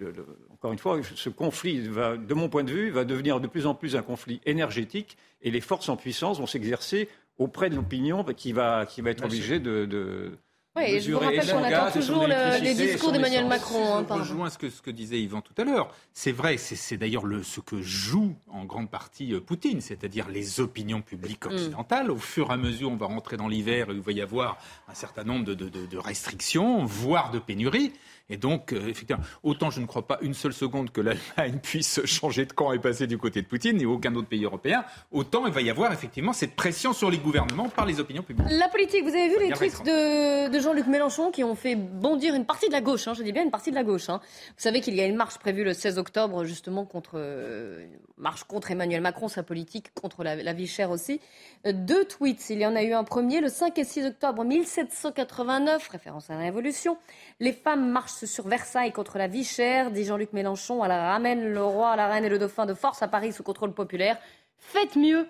[0.00, 3.40] le, le, encore une fois, ce conflit, va, de mon point de vue, va devenir
[3.40, 7.70] de plus en plus un conflit énergétique et les forces en puissance vont s'exercer auprès
[7.70, 10.32] de l'opinion qui va, qui va être obligée de, de
[10.76, 13.98] oui, je vous rappelle qu'on attend toujours le, les discours d'Emmanuel Macron.
[13.98, 15.92] Hein, je rejoins ce que, ce que disait Yvan tout à l'heure.
[16.12, 21.02] C'est vrai, c'est d'ailleurs ce que joue en grande partie euh, Poutine, c'est-à-dire les opinions
[21.02, 21.54] publiques mm.
[21.54, 22.06] occidentales.
[22.06, 22.12] Mm.
[22.12, 24.58] Au fur et à mesure, on va rentrer dans l'hiver et il va y avoir
[24.88, 27.92] un certain nombre de, de, de restrictions, voire de pénuries.
[28.30, 32.04] Et donc, euh, effectivement, autant je ne crois pas une seule seconde que l'Allemagne puisse
[32.06, 35.46] changer de camp et passer du côté de Poutine, ni aucun autre pays européen, autant
[35.46, 38.46] il va y avoir effectivement cette pression sur les gouvernements par les opinions publiques.
[38.50, 42.34] La politique, vous avez vu les tweets de, de Jean-Luc Mélenchon qui ont fait bondir
[42.34, 44.08] une partie de la gauche, hein, je dis bien une partie de la gauche.
[44.08, 44.20] Hein.
[44.22, 47.86] Vous savez qu'il y a une marche prévue le 16 octobre, justement, contre, euh,
[48.20, 51.20] marche contre Emmanuel Macron, sa politique, contre la, vie chère aussi.
[51.66, 54.44] Euh, deux tweets, il y en a eu un premier, le 5 et 6 octobre
[54.44, 56.98] 1789, référence à la Révolution.
[57.40, 60.84] Les femmes marchent sur Versailles contre la vie chère, dit Jean-Luc Mélenchon.
[60.84, 63.72] Elle ramène le roi, la reine et le dauphin de force à Paris sous contrôle
[63.72, 64.18] populaire.
[64.58, 65.26] Faites mieux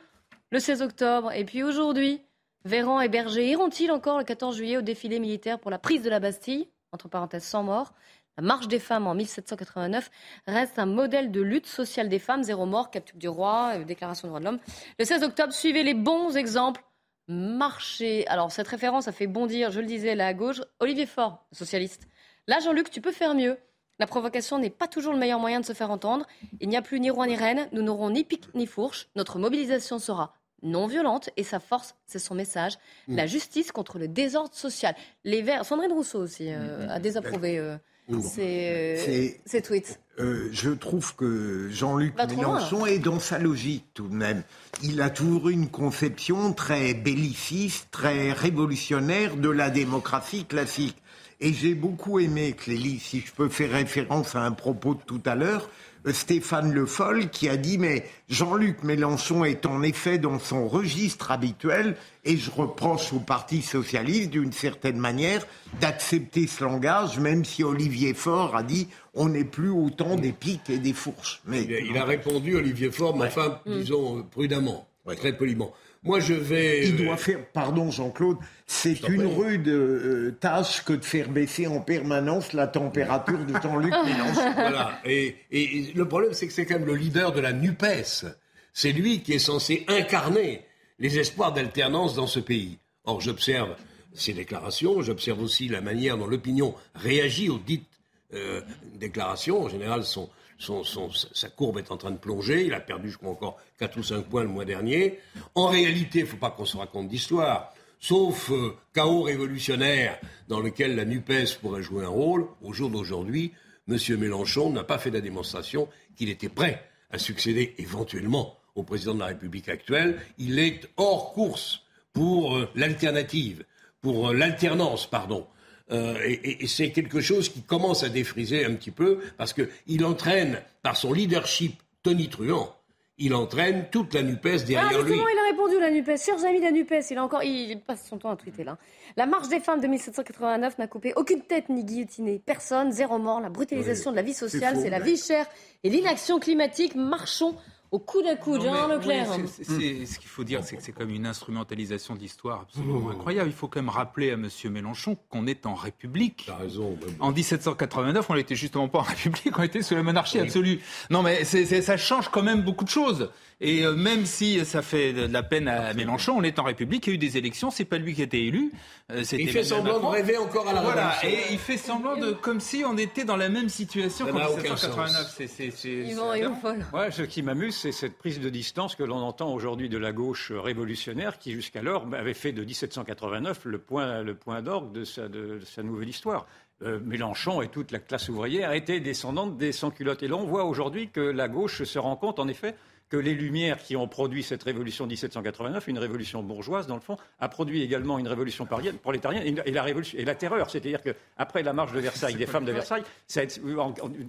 [0.50, 1.32] le 16 octobre.
[1.32, 2.20] Et puis aujourd'hui,
[2.64, 6.10] Véran et Berger iront-ils encore le 14 juillet au défilé militaire pour la prise de
[6.10, 6.68] la Bastille?
[6.92, 7.94] Entre parenthèses, sans mort.
[8.40, 10.10] La marche des femmes en 1789
[10.46, 12.42] reste un modèle de lutte sociale des femmes.
[12.42, 14.58] Zéro mort, capture du roi, euh, déclaration des droits de l'homme.
[14.98, 16.82] Le 16 octobre, suivez les bons exemples.
[17.28, 18.26] Marcher.
[18.28, 22.08] Alors, cette référence a fait bondir, je le disais, là à gauche, Olivier Faure, socialiste.
[22.46, 23.58] Là, Jean-Luc, tu peux faire mieux.
[23.98, 26.26] La provocation n'est pas toujours le meilleur moyen de se faire entendre.
[26.60, 27.68] Il n'y a plus ni roi ni reine.
[27.72, 29.08] Nous n'aurons ni pique ni fourche.
[29.16, 30.32] Notre mobilisation sera
[30.62, 32.78] non violente et sa force, c'est son message.
[33.06, 33.16] Mm.
[33.16, 34.94] La justice contre le désordre social.
[35.24, 36.90] Les Verts, Sandrine Rousseau aussi euh, mm.
[36.90, 37.76] a désapprouvé euh,
[38.22, 40.00] ces, ces, tweets.
[40.18, 44.42] Euh, je trouve que Jean-Luc Mélenchon est dans sa logique tout de même.
[44.82, 50.96] Il a toujours une conception très belliciste, très révolutionnaire de la démocratie classique.
[51.40, 55.22] Et j'ai beaucoup aimé, Clélie, si je peux faire référence à un propos de tout
[55.24, 55.70] à l'heure, euh,
[56.06, 61.30] Stéphane Le Foll qui a dit mais Jean-Luc Mélenchon est en effet dans son registre
[61.30, 65.46] habituel et je reproche au Parti socialiste d'une certaine manière
[65.80, 70.70] d'accepter ce langage même si Olivier Faure a dit on n'est plus autant des piques
[70.70, 71.42] et des fourches.
[71.46, 75.72] Mais il a, répondu Olivier Faure, mais enfin disons prudemment, très poliment.
[76.02, 76.88] Moi, je vais.
[76.88, 81.80] Il doit faire, pardon Jean-Claude, c'est une rude euh, tâche que de faire baisser en
[81.80, 84.52] permanence la température de Jean-Luc Mélenchon.
[84.54, 84.98] Voilà.
[85.04, 88.24] Et, et, le problème, c'est que c'est quand même le leader de la NUPES.
[88.72, 90.62] C'est lui qui est censé incarner
[90.98, 92.78] les espoirs d'alternance dans ce pays.
[93.04, 93.76] Or, j'observe
[94.14, 97.86] ces déclarations, j'observe aussi la manière dont l'opinion réagit aux dites
[98.32, 98.62] euh,
[98.94, 99.64] déclarations.
[99.64, 100.30] En général, sont
[100.60, 102.66] sa courbe est en train de plonger.
[102.66, 105.18] Il a perdu, je crois, encore 4 ou 5 points le mois dernier.
[105.54, 107.72] En réalité, il ne faut pas qu'on se raconte d'histoire.
[107.98, 113.52] Sauf euh, chaos révolutionnaire dans lequel la NUPES pourrait jouer un rôle, au jour d'aujourd'hui,
[113.88, 113.98] M.
[114.18, 119.20] Mélenchon n'a pas fait la démonstration qu'il était prêt à succéder éventuellement au président de
[119.20, 120.18] la République actuelle.
[120.38, 121.82] Il est hors course
[122.12, 123.64] pour euh, l'alternative,
[124.00, 125.46] pour euh, l'alternance, pardon.
[125.92, 130.04] Euh, et, et c'est quelque chose qui commence à défriser un petit peu parce qu'il
[130.04, 132.74] entraîne, par son leadership tonitruant,
[133.20, 135.18] il entraîne toute la NUPES derrière ah, lui.
[135.18, 136.16] Comment il a répondu, la NUPES?
[136.24, 138.78] Chers amis de la NUPES, il, a encore, il passe son temps à tweeter là.
[139.16, 143.40] La marche des femmes de 1789 n'a coupé aucune tête ni guillotiné personne, zéro mort.
[143.40, 145.46] La brutalisation de la vie sociale, c'est la vie chère
[145.84, 146.94] et l'inaction climatique.
[146.94, 147.54] Marchons
[147.90, 149.26] au coup d'un coup, Jean Leclerc.
[149.46, 153.10] ce qu'il faut dire, c'est que c'est comme une instrumentalisation de l'histoire absolument oh.
[153.10, 153.50] incroyable.
[153.50, 154.48] Il faut quand même rappeler à M.
[154.70, 156.44] Mélenchon qu'on est en République.
[156.46, 156.96] T'as raison.
[157.18, 160.80] En 1789, on n'était justement pas en République, on était sous la monarchie absolue.
[161.10, 163.30] Non, mais ça change quand même beaucoup de choses.
[163.62, 167.06] Et euh, même si ça fait de la peine à Mélenchon, on est en République,
[167.06, 168.72] il y a eu des élections, c'est pas lui qui a été élu.
[169.12, 172.32] Euh, il fait semblant de rêver encore à la Voilà, et il fait semblant de,
[172.32, 175.40] comme si on était dans la même situation qu'en 1789.
[175.46, 176.48] C'est, ils vont, ils
[176.94, 180.12] Ouais, ce qui m'amuse, c'est cette prise de distance que l'on entend aujourd'hui de la
[180.12, 185.28] gauche révolutionnaire qui, jusqu'alors, avait fait de 1789 le point, le point d'orgue de sa,
[185.28, 186.46] de, sa nouvelle histoire.
[186.82, 190.22] Euh, Mélenchon et toute la classe ouvrière étaient descendante des sans-culottes.
[190.22, 192.74] Et là, on voit aujourd'hui que la gauche se rend compte, en effet,
[193.10, 197.16] que les Lumières qui ont produit cette révolution 1789, une révolution bourgeoise dans le fond,
[197.40, 198.66] a produit également une révolution
[199.02, 200.70] prolétarienne et la, révolution, et la terreur.
[200.70, 203.02] C'est-à-dire qu'après la marche de Versailles, des femmes de Versailles,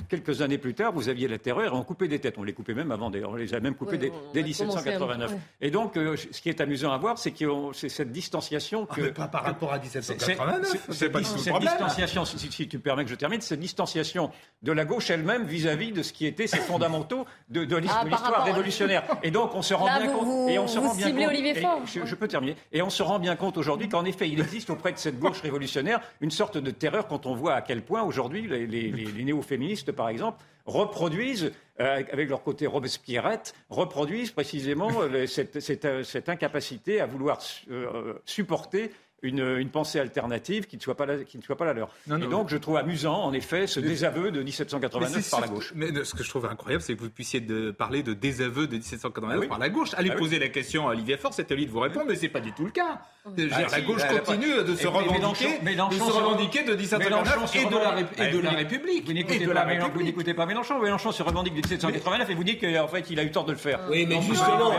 [0.09, 2.39] quelques années plus tard, vous aviez la terreur et on coupait des têtes.
[2.39, 5.32] On les coupait même avant, on les a même coupées dès, 1789.
[5.61, 8.95] Et donc, euh, ce qui est amusant à voir, c'est que c'est cette distanciation ah,
[9.15, 13.41] pas par rapport à 1789, c'est pas cette distanciation, si, tu permets que je termine,
[13.41, 14.32] cette distanciation
[14.63, 18.45] de la gauche elle-même vis-à-vis de ce qui était ses fondamentaux de, de ah, l'histoire
[18.72, 19.03] révolutionnaire.
[19.24, 20.49] Et donc, on se rend bien compte.
[20.49, 21.88] et on se rend bien compte.
[22.05, 22.55] je, peux terminer.
[22.72, 25.41] Et on se rend bien compte aujourd'hui qu'en effet, il existe auprès de cette gauche
[25.41, 30.09] révolutionnaire une sorte de terreur quand on voit à quel point aujourd'hui les, néo-féministes, par
[30.09, 37.39] exemple, reproduisent, euh, avec leur côté Robespierrette, reproduisent précisément euh, cette, incapacité à vouloir
[37.72, 38.91] euh, supporter
[39.22, 41.89] une, pensée alternative qui ne soit pas la, qui ne soit pas la leur.
[42.07, 45.74] et donc, je trouve amusant, en effet, ce désaveu de 1789 par la gauche.
[45.76, 48.74] Mais ce que je trouve incroyable, c'est que vous puissiez de parler de désaveu de
[48.74, 49.89] 1789 ah par la gauche.
[49.95, 52.15] Allez ah poser la question à Olivier Faure, c'est à lui de vous répondre, mais
[52.15, 53.01] c'est pas du tout le cas.
[53.24, 53.30] Ah,
[53.72, 58.32] la gauche continue de se revendiquer, de se revendiquer de 1789 et de la, et
[58.32, 59.05] de la République.
[59.05, 60.80] Vous n'écoutez pas Mélenchon.
[60.80, 63.51] Mélenchon se revendique de 1789 et vous dites qu'en fait, il a eu tort de
[63.51, 63.82] le faire.
[63.91, 64.72] Oui, mais justement,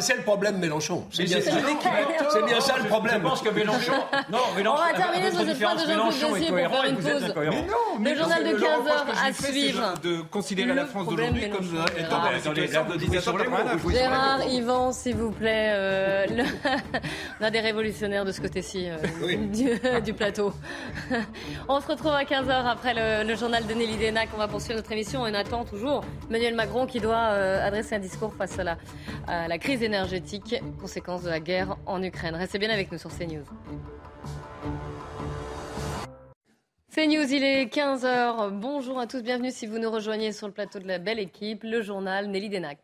[0.00, 1.06] c'est le problème Mélenchon.
[1.12, 3.22] C'est bien ça le problème.
[3.54, 3.92] Mélenchon.
[4.28, 4.82] Non, Mélenchon.
[4.82, 7.34] On va terminer sur cette fin de Mélenchon dossier pour faire une pause.
[8.02, 9.94] Le journal de 15 heures à suivre.
[10.02, 11.64] De considérer la France d'aujourd'hui comme
[11.96, 16.26] étant dans les de Gérard, Yvan, s'il vous plaît.
[17.52, 20.54] Des révolutionnaires de ce côté-ci euh, du plateau.
[21.68, 22.94] On se retrouve à 15 heures après
[23.24, 24.30] le journal de Nelly Denac.
[24.34, 25.20] On va poursuivre notre émission.
[25.20, 29.82] On attend toujours Emmanuel Macron qui doit euh, adresser un discours face à la crise
[29.82, 32.34] énergétique, conséquence de la guerre en Ukraine.
[32.34, 33.44] Restez bien avec nous sur CNews.
[36.88, 38.50] C'est News, il est 15h.
[38.50, 41.64] Bonjour à tous, bienvenue si vous nous rejoignez sur le plateau de la belle équipe,
[41.64, 42.78] le journal Nelly Denac.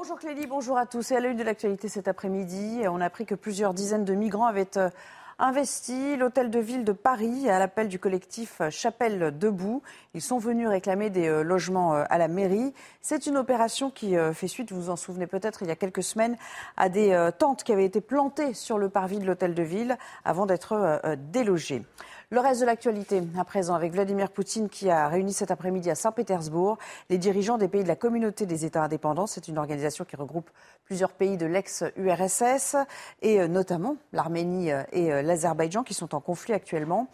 [0.00, 1.10] Bonjour Clélie, bonjour à tous.
[1.10, 4.14] Et à la une de l'actualité cet après-midi, on a appris que plusieurs dizaines de
[4.14, 4.90] migrants avaient euh,
[5.38, 9.82] investi l'hôtel de ville de Paris à l'appel du collectif Chapelle Debout.
[10.14, 12.74] Ils sont venus réclamer des euh, logements euh, à la mairie.
[13.00, 15.76] C'est une opération qui euh, fait suite, vous vous en souvenez peut-être, il y a
[15.76, 16.36] quelques semaines,
[16.76, 20.46] à des tentes qui avaient été plantées sur le parvis de l'hôtel de ville avant
[20.46, 21.00] d'être
[21.32, 21.84] délogées.
[22.30, 25.94] Le reste de l'actualité, à présent, avec Vladimir Poutine qui a réuni cet après-midi à
[25.94, 26.76] Saint-Pétersbourg
[27.08, 29.26] les dirigeants des pays de la communauté des États indépendants.
[29.26, 30.50] C'est une organisation qui regroupe
[30.84, 32.76] plusieurs pays de l'ex-URSS
[33.22, 37.08] et euh, notamment l'Arménie euh, et euh, l'Azerbaïdjan qui sont en conflit actuellement.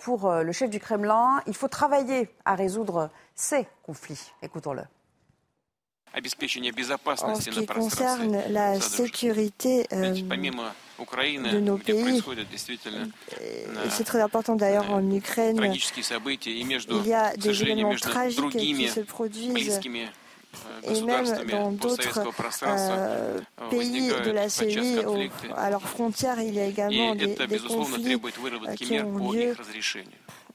[0.00, 4.34] Pour le chef du Kremlin, il faut travailler à résoudre ces conflits.
[4.42, 4.82] Écoutons-le.
[7.22, 12.22] En ce qui concerne la sécurité de nos pays.
[13.90, 15.60] C'est très important d'ailleurs en Ukraine.
[15.62, 19.80] Il y a des événements tragiques qui se produisent
[20.82, 22.22] et même dans d'autres
[22.64, 23.38] euh,
[23.70, 25.04] pays de la CEI,
[25.56, 29.54] à leurs frontières, il y a également des, des conflits euh, qui ont lieu.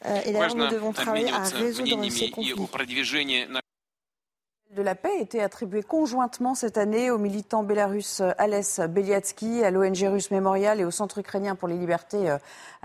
[0.05, 2.53] Euh, et d'ailleurs, nous devons travailler à résoudre ces conflits
[4.75, 9.71] de la paix a été attribué conjointement cette année au militant bélarus Alès Beliatsky, à
[9.71, 12.37] l'ONG russe Mémorial et au Centre ukrainien pour les libertés euh,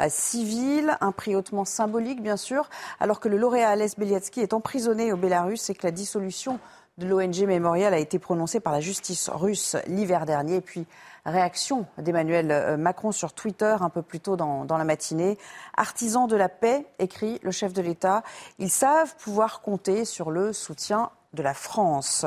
[0.09, 0.97] civiles.
[1.01, 2.71] Un prix hautement symbolique, bien sûr,
[3.01, 6.61] alors que le lauréat Alès Beliatsky est emprisonné au Bélarus et que la dissolution
[6.99, 10.57] de l'ONG Mémorial a été prononcée par la justice russe l'hiver dernier.
[10.57, 10.87] Et puis,
[11.27, 15.39] réaction d'Emmanuel euh, Macron sur Twitter un peu plus tôt dans la matinée.
[15.77, 18.23] Artisans de la paix, écrit le chef de l'État,
[18.61, 22.27] ils savent pouvoir compter sur le soutien de la France.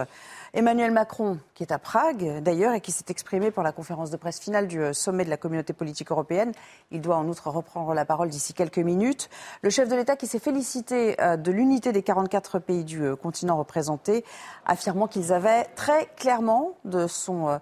[0.56, 4.18] Emmanuel Macron, qui est à Prague d'ailleurs et qui s'est exprimé pour la conférence de
[4.18, 6.52] presse finale du euh, sommet de la communauté politique européenne,
[6.92, 9.32] il doit en outre reprendre la parole d'ici quelques minutes.
[9.64, 13.16] Le chef de l'État qui s'est félicité euh, de l'unité des 44 pays du euh,
[13.16, 14.24] continent représenté,
[14.66, 17.60] affirmant qu'ils avaient très clairement, de son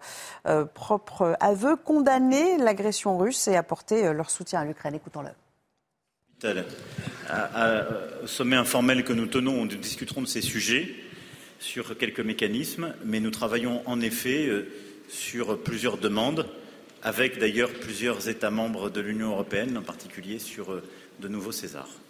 [0.73, 4.95] propre aveu, condamné l'agression russe et apporté leur soutien à l'Ukraine.
[4.95, 5.29] Écoutons-le.
[8.23, 10.93] Au sommet informel que nous tenons, nous discuterons de ces sujets
[11.61, 14.67] sur quelques mécanismes, mais nous travaillons en effet euh,
[15.07, 16.47] sur plusieurs demandes,
[17.03, 20.83] avec d'ailleurs plusieurs États membres de l'Union européenne, en particulier sur euh,
[21.19, 22.01] de nouveaux Césars.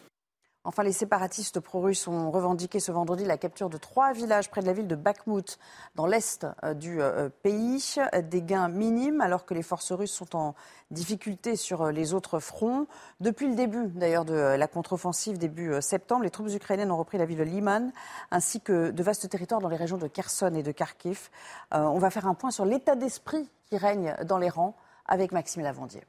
[0.64, 4.68] Enfin, les séparatistes pro-russes ont revendiqué ce vendredi la capture de trois villages près de
[4.68, 5.57] la ville de Bakhmut,
[5.95, 7.95] dans l'est euh, du euh, pays.
[8.30, 10.53] Des gains minimes, alors que les forces russes sont en
[10.91, 12.86] difficulté sur euh, les autres fronts.
[13.22, 17.26] Depuis le début, d'ailleurs, de la contre-offensive début septembre, les troupes ukrainiennes ont repris la
[17.26, 17.91] ville de Liman,
[18.30, 21.30] ainsi que de vastes territoires dans les régions de Kherson et de Kharkiv.
[21.72, 25.64] on va faire un point sur l'état d'esprit qui règne dans les rangs avec Maxime
[25.64, 26.03] Lavandier.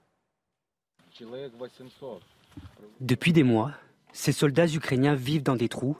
[3.00, 3.72] Depuis des mois,
[4.12, 5.96] ces soldats ukrainiens vivent dans des trous,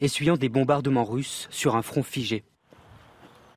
[0.00, 2.44] essuyant des bombardements russes sur un front figé.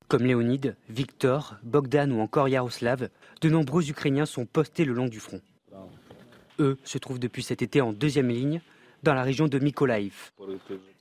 [0.08, 3.10] Comme Léonide, Victor, Bogdan ou encore Yaroslav,
[3.42, 5.42] de nombreux Ukrainiens sont postés le long du front.
[6.60, 8.62] Eux se trouvent depuis cet été en deuxième ligne,
[9.04, 10.32] dans la région de Mykolaïv.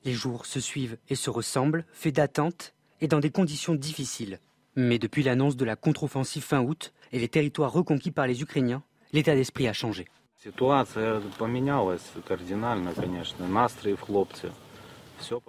[0.05, 4.39] Les jours se suivent et se ressemblent, faits d'attente et dans des conditions difficiles.
[4.75, 8.83] Mais depuis l'annonce de la contre-offensive fin août et les territoires reconquis par les Ukrainiens,
[9.13, 10.05] l'état d'esprit a changé.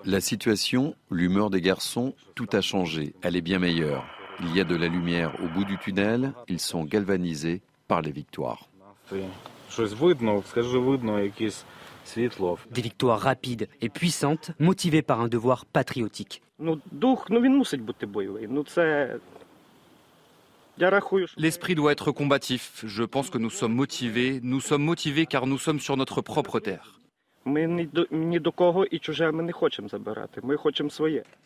[0.04, 3.14] La situation, l'humeur des garçons, tout a changé.
[3.20, 4.06] Elle est bien meilleure.
[4.40, 6.32] Il y a de la lumière au bout du tunnel.
[6.48, 8.70] Ils sont galvanisés par les victoires.
[12.70, 16.42] Des victoires rapides et puissantes, motivées par un devoir patriotique.
[21.36, 22.84] L'esprit doit être combatif.
[22.86, 24.40] Je pense que nous sommes motivés.
[24.42, 27.00] Nous sommes motivés car nous sommes sur notre propre terre.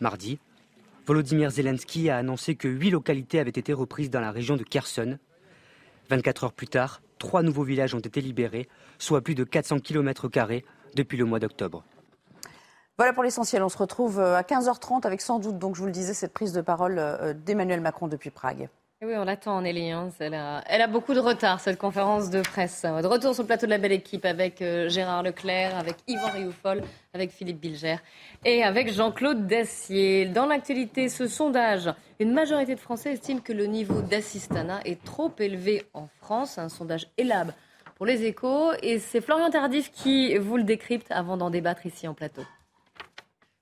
[0.00, 0.38] Mardi,
[1.06, 5.18] Volodymyr Zelensky a annoncé que huit localités avaient été reprises dans la région de Kherson.
[6.10, 8.68] 24 heures plus tard, trois nouveaux villages ont été libérés,
[8.98, 10.28] soit plus de 400 km
[10.94, 11.84] depuis le mois d'octobre.
[12.98, 13.62] Voilà pour l'essentiel.
[13.62, 16.32] On se retrouve euh, à 15h30 avec sans doute, donc je vous le disais, cette
[16.32, 18.68] prise de parole euh, d'Emmanuel Macron depuis Prague.
[19.04, 19.90] Oui, on l'attend, Nelly.
[19.90, 20.10] Hein.
[20.20, 20.32] Elle,
[20.80, 22.82] a, beaucoup de retard, cette conférence de presse.
[22.82, 26.30] De retour sur le plateau de la belle équipe avec euh, Gérard Leclerc, avec Yvan
[26.32, 26.82] Rioufol,
[27.12, 27.96] avec Philippe Bilger
[28.44, 30.26] et avec Jean-Claude Dacier.
[30.26, 35.32] Dans l'actualité, ce sondage, une majorité de Français estiment que le niveau d'assistanat est trop
[35.40, 36.58] élevé en France.
[36.58, 37.50] Un sondage ELAB
[37.96, 38.70] pour les échos.
[38.84, 42.42] Et c'est Florian Tardif qui vous le décrypte avant d'en débattre ici en plateau.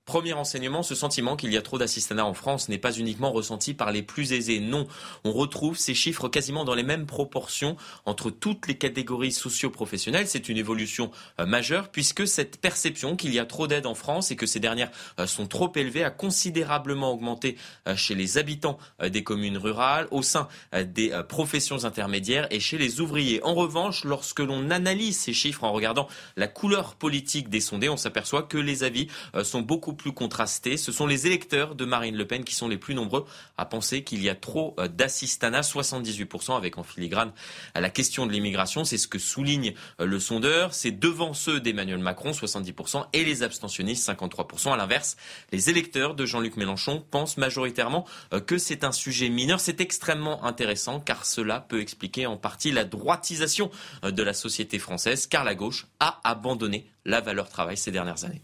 [0.05, 3.75] Premier enseignement, ce sentiment qu'il y a trop d'assistanat en France n'est pas uniquement ressenti
[3.75, 4.59] par les plus aisés.
[4.59, 4.87] Non,
[5.23, 10.27] on retrouve ces chiffres quasiment dans les mêmes proportions entre toutes les catégories socio-professionnelles.
[10.27, 14.31] C'est une évolution euh, majeure puisque cette perception qu'il y a trop d'aides en France
[14.31, 14.89] et que ces dernières
[15.19, 17.55] euh, sont trop élevées a considérablement augmenté
[17.87, 23.01] euh, chez les habitants des communes rurales, au sein des professions intermédiaires et chez les
[23.01, 23.43] ouvriers.
[23.43, 27.97] En revanche, lorsque l'on analyse ces chiffres en regardant la couleur politique des sondés, on
[27.97, 29.07] s'aperçoit que les avis
[29.43, 30.77] sont beaucoup plus contrasté.
[30.77, 33.25] Ce sont les électeurs de Marine Le Pen qui sont les plus nombreux
[33.57, 37.31] à penser qu'il y a trop euh, d'assistanat, 78% avec en filigrane
[37.75, 38.83] la question de l'immigration.
[38.83, 40.73] C'est ce que souligne euh, le sondeur.
[40.73, 44.73] C'est devant ceux d'Emmanuel Macron, 70%, et les abstentionnistes, 53%.
[44.73, 45.17] À l'inverse,
[45.51, 49.59] les électeurs de Jean-Luc Mélenchon pensent majoritairement euh, que c'est un sujet mineur.
[49.59, 53.71] C'est extrêmement intéressant car cela peut expliquer en partie la droitisation
[54.03, 58.41] de la société française car la gauche a abandonné la valeur travail ces dernières années.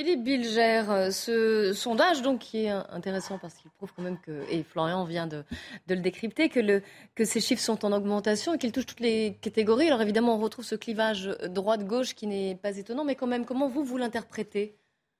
[0.00, 4.50] Philippe Bilger, euh, ce sondage donc qui est intéressant parce qu'il prouve quand même que,
[4.50, 5.44] et Florian vient de,
[5.90, 6.80] le décrypter, que,
[7.14, 9.88] que ces chiffres sont en augmentation et qu'ils touchent toutes les catégories.
[9.88, 13.68] Alors évidemment, on retrouve ce clivage droite-gauche qui n'est pas étonnant, mais quand même, comment
[13.68, 14.74] vous, vous l'interprétez?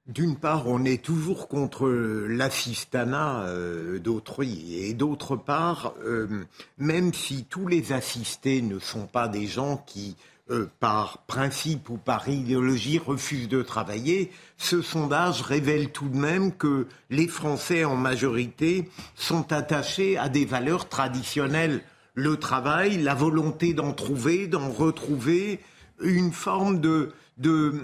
[0.06, 4.76] D'une part, on est toujours contre l'assistanat euh, d'autrui.
[4.76, 6.46] Et d'autre part, euh,
[6.78, 10.16] même si tous les assistés ne sont pas des gens qui
[10.50, 16.52] euh, par principe ou par idéologie, refusent de travailler, ce sondage révèle tout de même
[16.52, 21.82] que les Français en majorité sont attachés à des valeurs traditionnelles.
[22.14, 25.60] Le travail, la volonté d'en trouver, d'en retrouver,
[26.00, 27.74] une forme de, de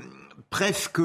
[0.51, 1.01] presque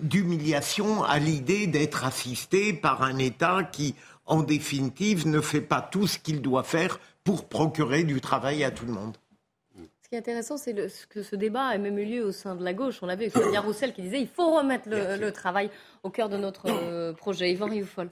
[0.00, 3.94] d'humiliation à l'idée d'être assisté par un État qui,
[4.24, 8.70] en définitive, ne fait pas tout ce qu'il doit faire pour procurer du travail à
[8.70, 9.18] tout le monde
[10.14, 10.74] qui est intéressant, c'est
[11.08, 13.02] que ce débat a même eu lieu au sein de la gauche.
[13.02, 15.70] On avait Fabien Roussel qui disait il faut remettre le, travail
[16.04, 17.50] au cœur de notre euh, projet.
[17.50, 18.10] Yvan Rioufol.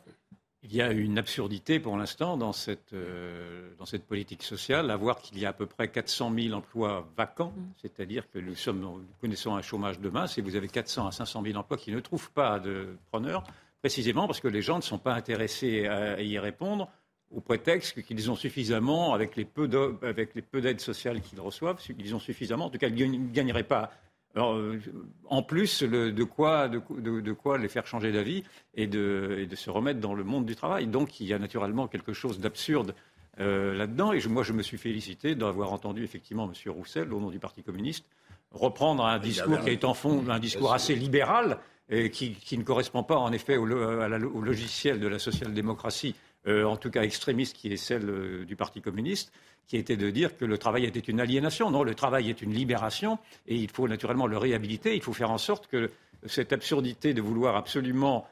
[0.64, 4.96] Il y a une absurdité pour l'instant dans cette, euh, dans cette politique sociale, à
[4.96, 7.62] voir qu'il y a à peu près 400 000 emplois vacants, mm.
[7.80, 11.12] c'est-à-dire que nous, sommes, nous connaissons un chômage de masse et vous avez 400 à
[11.12, 13.44] 500 000 emplois qui ne trouvent pas de preneurs,
[13.80, 16.88] précisément parce que les gens ne sont pas intéressés à y répondre
[17.35, 22.66] au prétexte qu'ils ont suffisamment, avec les peu d'aides sociales qu'ils reçoivent, ils ont suffisamment,
[22.66, 23.91] en tout cas, ils ne gagneraient pas
[24.39, 24.78] euh,
[25.26, 30.14] en plus de, quoi, de, quoi les faire changer d'avis et de, se remettre dans
[30.14, 30.87] le monde du travail.
[30.87, 32.95] Donc il y a naturellement quelque chose d'absurde
[33.41, 34.12] euh, là-dedans.
[34.12, 36.72] Et moi, je me suis félicité d'avoir entendu effectivement M.
[36.72, 38.07] Roussel, au nom du Parti communiste,
[38.51, 41.59] reprendre un discours qui est en fond un discours assez libéral
[41.93, 46.14] et qui, ne correspond pas en effet au logiciel de la social-démocratie
[46.49, 49.32] euh, en tout cas extrémiste, qui est celle euh, du Parti communiste,
[49.68, 51.70] qui était de dire que le travail était une aliénation.
[51.70, 54.97] Non, le travail est une libération et il faut naturellement le réhabiliter.
[54.97, 55.90] Il faut faire en sorte que
[56.26, 58.26] cette absurdité de vouloir absolument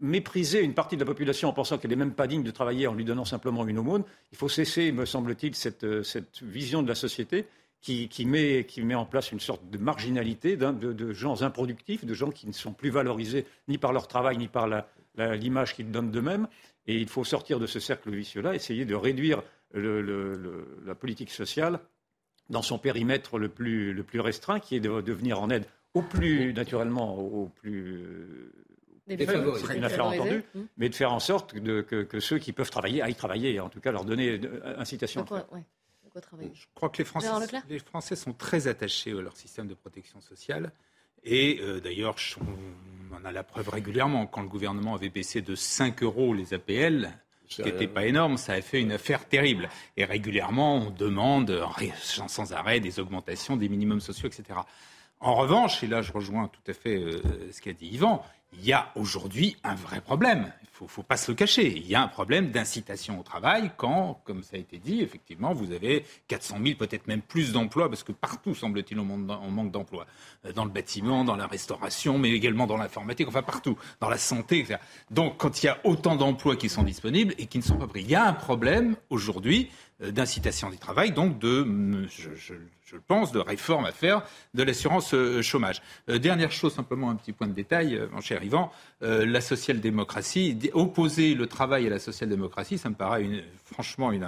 [0.00, 2.88] mépriser une partie de la population en pensant qu'elle n'est même pas digne de travailler
[2.88, 6.02] en lui donnant simplement une aumône, il faut cesser, me semble-t-il, cette, euh,
[6.42, 7.46] vision de la société
[7.80, 12.46] qui, met, en place une sorte de marginalité de, de, gens improductifs, de gens qui
[12.46, 14.68] ne sont plus valorisés ni par leur travail ni par
[15.16, 16.48] l'image qu'ils donnent d'eux-mêmes.
[16.88, 19.42] Et il faut sortir de ce cercle vicieux-là, essayer de réduire
[19.74, 21.78] la politique sociale
[22.50, 25.64] dans son périmètre le plus, le plus restreint, qui est de, de venir en aide
[25.94, 28.52] au plus, naturellement, au plus
[29.08, 30.60] c'est une affaire entendue, mmh.
[30.78, 33.92] mais de faire en sorte que, ceux qui peuvent travailler aillent travailler, en tout cas
[33.92, 34.40] leur donner
[34.78, 35.24] incitation.
[36.54, 37.28] Je crois que les Français,
[37.68, 40.72] les Français sont très attachés à leur système de protection sociale.
[41.24, 44.26] Et euh, d'ailleurs, on en a la preuve régulièrement.
[44.26, 47.10] Quand le gouvernement avait baissé de 5 euros les APL,
[47.48, 49.68] ce qui n'était pas énorme, ça a fait une affaire terrible.
[49.96, 51.64] Et régulièrement, on demande
[51.98, 54.60] sans arrêt des augmentations des minimums sociaux, etc.
[55.20, 58.22] En revanche, et là je rejoins tout à fait euh, ce qu'a dit Yvan,
[58.52, 60.52] il y a aujourd'hui un vrai problème.
[60.80, 61.74] Il ne faut, pas se le cacher.
[61.74, 65.54] Il y a un problème d'incitation au travail quand, comme ça a été dit, effectivement,
[65.54, 70.06] vous avez 400 000, peut-être même plus d'emplois, parce que partout, semble-t-il, on manque d'emplois.
[70.44, 74.18] Euh, dans le bâtiment, dans la restauration, mais également dans l'informatique, enfin partout, dans la
[74.18, 74.58] santé.
[74.58, 74.76] Etc.
[75.10, 77.86] Donc, quand il y a autant d'emplois qui sont disponibles et qui ne sont pas
[77.86, 79.70] pris, il y a un problème aujourd'hui
[80.00, 81.66] d'incitation du travail, donc de,
[82.08, 82.54] je,
[82.86, 84.22] je pense, de réforme à faire
[84.54, 85.82] de l'assurance euh, chômage.
[86.08, 88.70] Euh, dernière chose, simplement un petit point de détail, euh, mon cher Yvan,
[89.00, 94.26] la social-démocratie, opposer le travail à la social-démocratie, ça me paraît une, franchement une,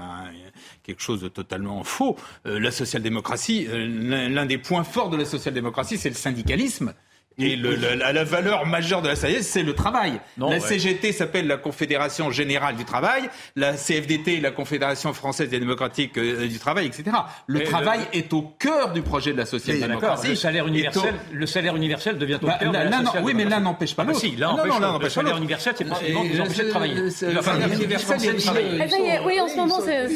[0.83, 2.17] quelque chose de totalement faux.
[2.45, 6.93] la social-démocratie, l'un des points forts de la social-démocratie, c'est le syndicalisme.
[7.39, 10.21] Et le, la, valeur majeure de la SAIS, c'est le travail.
[10.37, 16.19] la CGT s'appelle la Confédération Générale du Travail, la CFDT, la Confédération Française et Démocratique
[16.19, 17.05] euh, du Travail, etc.
[17.47, 20.29] Le travail est au cœur du projet de la social-démocratie.
[20.29, 23.45] Le salaire universel, le salaire universel devient au bah, cœur de la social Oui, mais
[23.45, 24.21] l'un n'empêche pas ah, l'autre.
[24.21, 26.95] si, là, non, non, non, le salaire universel, c'est principalement vous empêcher de travailler.
[26.95, 30.07] Le salaire universel, c'est Oui, en ce moment, c'est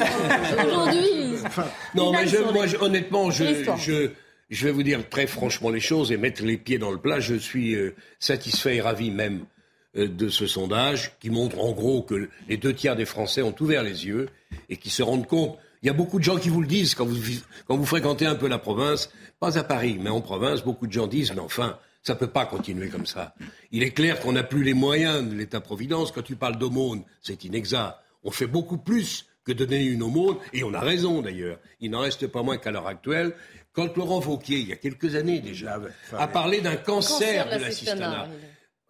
[0.67, 1.37] aujourd'hui.
[1.95, 4.11] Non, mais moi, honnêtement, je
[4.53, 7.21] je vais vous dire très franchement les choses et mettre les pieds dans le plat.
[7.21, 9.47] Je suis euh, satisfait et ravi même
[9.97, 13.55] euh, de ce sondage qui montre en gros que les deux tiers des Français ont
[13.61, 14.29] ouvert les yeux
[14.69, 15.57] et qui se rendent compte.
[15.83, 17.19] Il y a beaucoup de gens qui vous le disent quand vous,
[17.67, 20.93] quand vous fréquentez un peu la province, pas à Paris, mais en province, beaucoup de
[20.93, 23.35] gens disent, mais enfin, ça ne peut pas continuer comme ça.
[23.73, 26.13] Il est clair qu'on n'a plus les moyens de l'État-providence.
[26.13, 27.97] Quand tu parles d'aumône, c'est inexact.
[28.23, 31.59] On fait beaucoup plus que donner une aumône, et on a raison d'ailleurs.
[31.81, 33.35] Il n'en reste pas moins qu'à l'heure actuelle,
[33.73, 35.81] quand Laurent Vauquier, il y a quelques années déjà,
[36.17, 38.29] a parlé d'un cancer, de l'assistanat,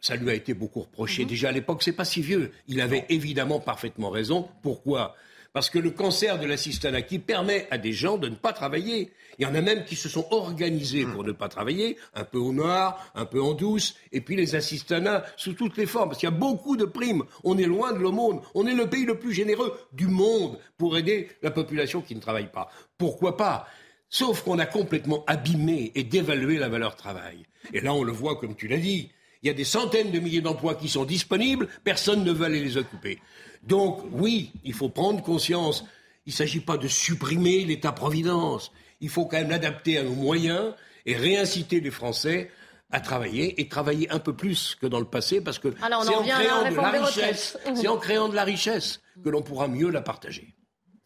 [0.01, 1.23] ça lui a été beaucoup reproché.
[1.23, 1.29] Mhm.
[1.29, 2.51] Déjà à l'époque, c'est pas si vieux.
[2.67, 4.49] Il avait évidemment parfaitement raison.
[4.63, 5.15] Pourquoi?
[5.53, 9.13] Parce que le cancer de l'assistanat qui permet à des gens de ne pas travailler.
[9.39, 12.39] Il y en a même qui se sont organisés pour ne pas travailler, un peu
[12.39, 16.09] au noir, un peu en douce, et puis les assistanats sous toutes les formes.
[16.09, 17.25] Parce qu'il y a beaucoup de primes.
[17.45, 18.41] On est loin de l'aumône.
[18.55, 22.21] On est le pays le plus généreux du monde pour aider la population qui ne
[22.21, 22.71] travaille pas.
[22.97, 23.69] Pourquoi pas?
[24.13, 27.47] Sauf qu'on a complètement abîmé et dévalué la valeur travail.
[27.73, 29.11] Et là, on le voit, comme tu l'as dit.
[29.43, 32.63] Il y a des centaines de milliers d'emplois qui sont disponibles, personne ne veut aller
[32.63, 33.21] les occuper.
[33.63, 35.87] Donc, oui, il faut prendre conscience.
[36.27, 38.71] Il ne s'agit pas de supprimer l'État-providence.
[39.01, 40.75] Il faut quand même l'adapter à nos moyens
[41.07, 42.51] et réinciter les Français
[42.91, 46.23] à travailler et travailler un peu plus que dans le passé parce que c'est en
[46.23, 50.03] créant de la richesse, c'est en créant de la richesse que l'on pourra mieux la
[50.03, 50.55] partager.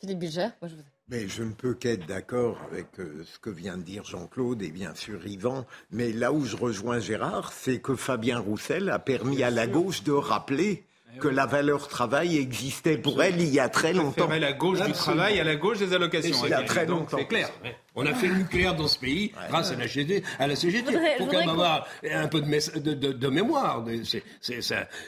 [0.01, 3.51] Philippe Bilger, moi je vous mais je ne peux qu'être d'accord avec euh, ce que
[3.51, 5.65] vient de dire Jean-Claude et bien sûr Yvan.
[5.93, 10.03] Mais là où je rejoins Gérard, c'est que Fabien Roussel a permis à la gauche
[10.03, 10.85] de rappeler
[11.15, 14.29] eh que la valeur travail existait pour elle il y a très longtemps.
[14.29, 16.45] la gauche du travail à la gauche des allocations.
[16.45, 17.19] Il y a très longtemps.
[17.19, 17.51] C'est clair.
[17.99, 20.93] On a fait le nucléaire dans ce pays grâce à la, CGT, à la CGT.
[20.93, 23.85] Il faut quand même avoir un peu de, de, mémoire.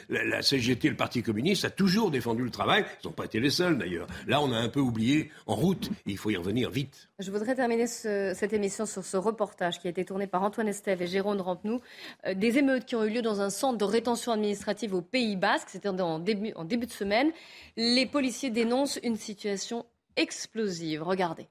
[0.09, 2.85] la, CGT, le Parti communiste, a toujours défendu le travail.
[3.03, 4.07] Ils n'ont pas été les seuls d'ailleurs.
[4.27, 5.91] Là, on a un peu oublié en route.
[6.07, 7.09] il faut y revenir vite.
[7.19, 11.01] Je voudrais terminer cette émission sur ce reportage qui a été tourné par Antoine Estève
[11.03, 11.81] et Jérôme Rampenou.
[12.25, 15.35] Euh, des émeutes qui ont eu lieu dans un centre de rétention administrative au Pays
[15.35, 15.69] Basque.
[15.69, 17.31] C'était en début, en début de semaine.
[17.77, 19.85] Les policiers dénoncent une situation
[20.15, 21.03] explosive.
[21.03, 21.47] Regardez.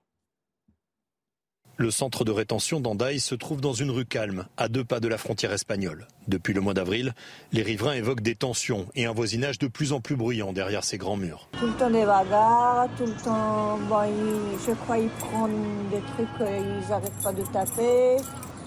[1.80, 5.06] Le centre de rétention d'Andaï se trouve dans une rue calme, à deux pas de
[5.06, 6.08] la frontière espagnole.
[6.26, 7.14] Depuis le mois d'avril,
[7.52, 10.98] les riverains évoquent des tensions et un voisinage de plus en plus bruyant derrière ces
[10.98, 11.48] grands murs.
[11.56, 13.78] Tout le temps des bagarres, tout le temps,
[14.66, 18.16] je crois qu'ils prennent des trucs, ils n'arrêtent pas de taper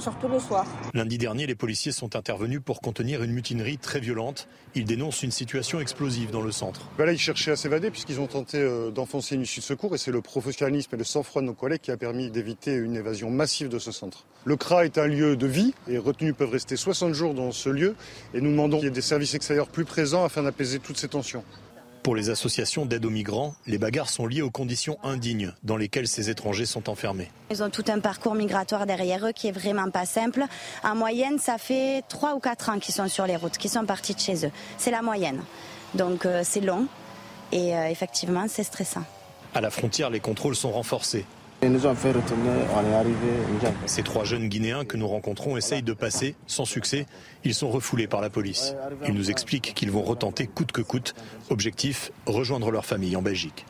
[0.02, 0.66] surtout le soir.
[0.94, 4.48] Lundi dernier, les policiers sont intervenus pour contenir une mutinerie très violente.
[4.74, 6.82] Ils dénoncent une situation explosive dans le centre.
[6.98, 9.94] Bah là, ils cherchaient à s'évader puisqu'ils ont tenté euh, d'enfoncer une issue de secours
[9.94, 12.96] et c'est le professionnalisme et le sang-froid de nos collègues qui a permis d'éviter une
[12.96, 14.26] évasion massive de ce centre.
[14.44, 17.70] Le CRA est un lieu de vie et retenus peuvent rester 60 jours dans ce
[17.70, 17.96] lieu
[18.34, 21.08] et nous demandons qu'il y ait des services extérieurs plus présents afin d'apaiser toutes ces
[21.08, 21.44] tensions.
[22.04, 26.08] Pour les associations d'aide aux migrants, les bagarres sont liées aux conditions indignes dans lesquelles
[26.08, 27.30] ces étrangers sont enfermés.
[27.52, 30.46] Ils ont tout un parcours migratoire derrière eux qui est vraiment pas simple.
[30.84, 33.86] En moyenne, ça fait 3 ou 4 ans qu'ils sont sur les routes, qu'ils sont
[33.86, 34.52] partis de chez eux.
[34.80, 35.44] C'est la moyenne.
[35.94, 36.88] Donc euh, c'est long
[37.52, 39.04] et euh, effectivement, c'est stressant.
[39.54, 41.26] À la frontière, les contrôles sont renforcés.
[43.86, 47.06] Ces trois jeunes Guinéens que nous rencontrons essayent de passer, sans succès.
[47.44, 48.76] Ils sont refoulés par la police.
[49.08, 51.14] Ils nous expliquent qu'ils vont retenter coûte que coûte.
[51.50, 53.66] Objectif, rejoindre leur famille en Belgique.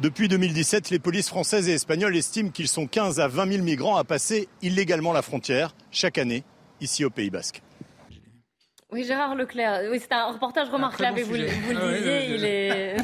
[0.00, 3.96] Depuis 2017, les polices françaises et espagnoles estiment qu'ils sont 15 à 20 000 migrants
[3.96, 6.44] à passer illégalement la frontière chaque année,
[6.80, 7.62] ici au Pays Basque.
[8.94, 9.90] Oui, Gérard Leclerc.
[9.90, 12.96] Oui, c'est un reportage remarquable et vous, le ah disiez, il est.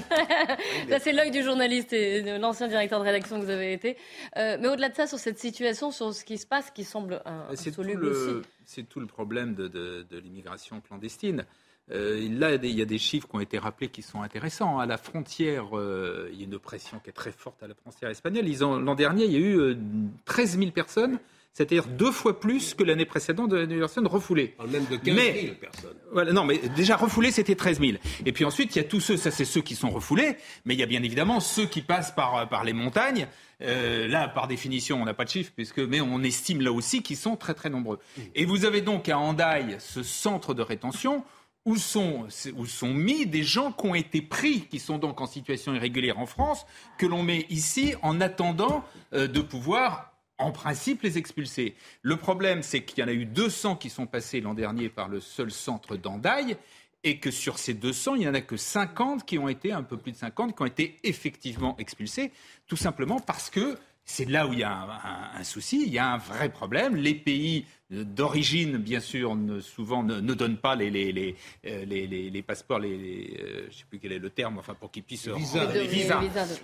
[0.89, 3.97] ça, c'est l'œil du journaliste et de l'ancien directeur de rédaction que vous avez été.
[4.37, 7.21] Euh, mais au-delà de ça, sur cette situation, sur ce qui se passe, qui semble
[7.51, 8.49] insoluble aussi.
[8.65, 11.45] C'est tout le problème de, de, l'immigration clandestine.
[11.91, 14.79] Euh, là, il y a des chiffres qui ont été rappelés qui sont intéressants.
[14.79, 17.75] À la frontière, euh, il y a une pression qui est très forte à la
[17.75, 18.47] frontière espagnole.
[18.47, 19.77] L'an dernier, il y a eu
[20.25, 21.19] 13 000 personnes
[21.53, 24.55] c'est-à-dire deux fois plus que l'année précédente de la personnes refoulées.
[24.69, 25.97] Même de 15 000 personnes.
[26.13, 27.93] Voilà, non, mais déjà refoulés, c'était 13 000.
[28.25, 30.75] Et puis ensuite, il y a tous ceux, ça c'est ceux qui sont refoulés, mais
[30.75, 33.27] il y a bien évidemment ceux qui passent par, par les montagnes.
[33.63, 37.03] Euh, là, par définition, on n'a pas de chiffres, puisque, mais on estime là aussi
[37.03, 37.99] qu'ils sont très très nombreux.
[38.35, 41.25] Et vous avez donc à Andaille ce centre de rétention
[41.67, 42.27] où sont,
[42.57, 46.19] où sont mis des gens qui ont été pris, qui sont donc en situation irrégulière
[46.19, 46.65] en France,
[46.97, 48.83] que l'on met ici en attendant
[49.13, 50.10] euh, de pouvoir
[50.41, 51.75] en principe les expulser.
[52.03, 55.09] Le problème, c'est qu'il y en a eu 200 qui sont passés l'an dernier par
[55.09, 56.57] le seul centre d'Andaille
[57.05, 59.83] et que sur ces 200, il n'y en a que 50 qui ont été, un
[59.83, 62.33] peu plus de 50, qui ont été effectivement expulsés,
[62.67, 66.13] tout simplement parce que c'est là où il y a un, souci, il y a
[66.13, 66.97] un vrai problème.
[66.97, 71.37] Les pays d'origine, bien sûr, ne, souvent ne, donnent pas les, les, les,
[71.67, 74.91] euh, les passeports, les, euh, je ne sais plus quel est le terme, enfin pour
[74.91, 76.21] qu'ils puissent rentrer, visas,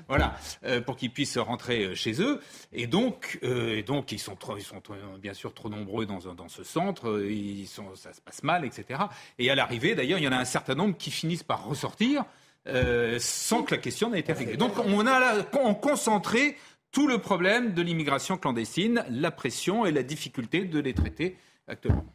[0.08, 2.40] voilà, euh, pour qu'ils puissent rentrer chez eux.
[2.72, 4.80] Et donc, et donc ils sont, trop, ils sont
[5.20, 9.00] bien sûr trop nombreux dans, dans ce centre, ils sont, ça se passe mal, etc.
[9.38, 12.24] Et à l'arrivée, d'ailleurs, il y en a un certain nombre qui finissent par ressortir.
[13.18, 14.56] sans que la question n'ait été réglée.
[14.56, 16.56] Donc on a là, on concentré
[16.96, 21.36] tout le problème de l'immigration clandestine, la pression et la difficulté de les traiter
[21.68, 22.06] actuellement.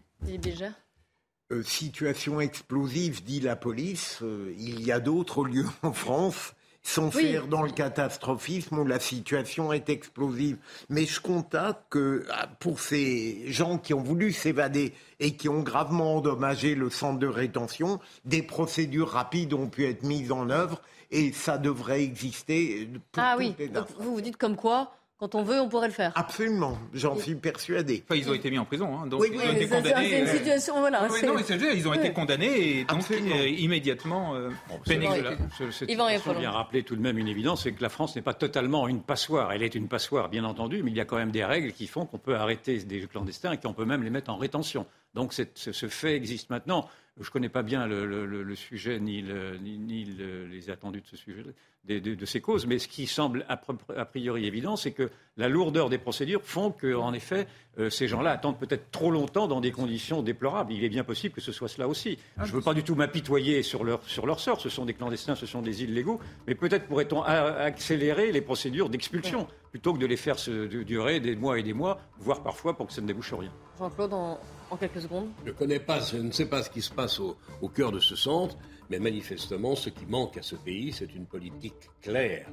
[1.52, 4.18] Euh, situation explosive, dit la police.
[4.24, 9.00] Euh, il y a d'autres lieux en France sans faire dans le catastrophisme où la
[9.00, 10.58] situation est explosive.
[10.90, 15.62] Mais je constate que ah, pour ces gens qui ont voulu s'évader et qui ont
[15.62, 20.82] gravement endommagé le centre de rétention, des procédures rapides ont pu être mises en œuvre
[21.12, 22.90] et ça devrait exister.
[23.12, 23.56] Pour ah oui,
[24.00, 26.12] vous vous dites comme quoi quand on veut, on pourrait le faire.
[26.16, 28.04] Absolument, j'en suis persuadé.
[28.04, 30.10] Enfin, ils ont été mis en prison, hein, donc oui, ils ont été condamnés.
[30.10, 31.08] C'est une situation, voilà.
[31.12, 31.36] Oui, non,
[31.76, 34.50] ils ont été condamnés et donc euh, immédiatement euh,
[34.90, 38.34] Il faut bien rappeler tout de même une évidence, c'est que la France n'est pas
[38.34, 39.52] totalement une passoire.
[39.52, 41.86] Elle est une passoire, bien entendu, mais il y a quand même des règles qui
[41.86, 44.88] font qu'on peut arrêter des clandestins et qu'on peut même les mettre en rétention.
[45.14, 46.90] Donc ce fait existe maintenant.
[47.20, 51.44] Je ne connais pas bien le, sujet ni, les attendus de ce sujet,
[51.86, 55.98] de, ces causes, mais ce qui semble a, priori évident, c'est que la lourdeur des
[55.98, 57.48] procédures font qu'en effet,
[57.80, 60.74] euh, ces gens-là attendent peut-être trop longtemps dans des conditions déplorables.
[60.74, 62.18] Il est bien possible que ce soit cela aussi.
[62.38, 64.62] Je ne veux pas du tout m'apitoyer sur leur, sur leur sort.
[64.62, 69.48] Ce sont des clandestins, ce sont des illégaux, mais peut-être pourrait-on accélérer les procédures d'expulsion
[69.72, 72.88] plutôt que de les faire se, durer des mois et des mois, voire parfois pour
[72.88, 73.52] que ça ne débouche rien.
[73.82, 74.40] Jean-Claude, en,
[74.80, 75.30] quelques secondes.
[75.44, 77.36] Je, connais pas, je ne sais pas ce qui se passe au,
[77.74, 78.56] cœur de ce centre,
[78.92, 82.48] mais manifestement, ce qui manque à ce pays, c'est une politique claire,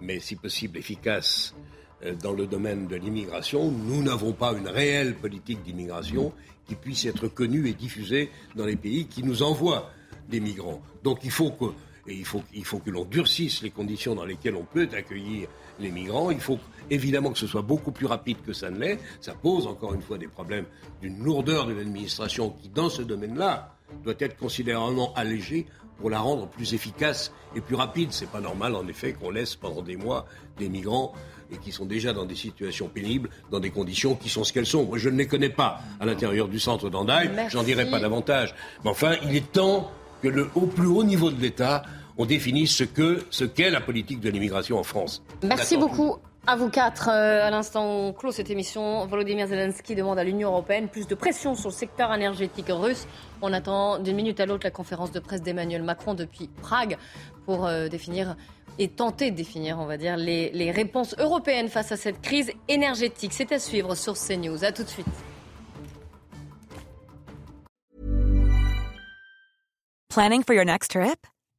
[0.00, 1.52] mais si possible efficace
[2.04, 3.72] euh, dans le domaine de l'immigration.
[3.72, 6.32] Nous n'avons pas une réelle politique d'immigration
[6.68, 9.90] qui puisse être connue et diffusée dans les pays qui nous envoient
[10.28, 10.80] des migrants.
[11.02, 11.64] Donc il faut que,
[12.06, 15.48] il faut, il faut que l'on durcisse les conditions dans lesquelles on peut accueillir
[15.78, 16.30] les migrants.
[16.30, 16.58] Il faut
[16.90, 18.98] évidemment que ce soit beaucoup plus rapide que ça ne l'est.
[19.20, 20.64] Ça pose encore une fois des problèmes
[21.00, 23.74] d'une lourdeur de l'administration qui, dans ce domaine-là,
[24.04, 25.66] doit être considérablement allégée
[25.98, 28.08] pour la rendre plus efficace et plus rapide.
[28.12, 30.26] C'est pas normal, en effet, qu'on laisse pendant des mois
[30.58, 31.12] des migrants
[31.50, 34.66] et qui sont déjà dans des situations pénibles, dans des conditions qui sont ce qu'elles
[34.66, 34.84] sont.
[34.84, 38.54] Moi, je ne les connais pas à l'intérieur du centre d'Andaï, j'en dirai pas davantage.
[38.84, 39.90] Mais enfin, il est temps
[40.22, 41.82] que le, au plus haut niveau de l'État,
[42.18, 45.22] on définisse ce que ce qu'est la politique de l'immigration en France.
[45.42, 46.16] Merci beaucoup.
[46.46, 49.06] À vous quatre, euh, à l'instant, on clôt cette émission.
[49.06, 53.06] Volodymyr Zelensky demande à l'Union européenne plus de pression sur le secteur énergétique russe.
[53.42, 56.96] On attend d'une minute à l'autre la conférence de presse d'Emmanuel Macron depuis Prague
[57.44, 58.34] pour euh, définir
[58.78, 62.50] et tenter de définir, on va dire, les, les réponses européennes face à cette crise
[62.68, 63.32] énergétique.
[63.34, 64.64] C'est à suivre sur CNews.
[64.64, 65.06] À tout de suite.
[70.08, 71.26] Planning for your next trip?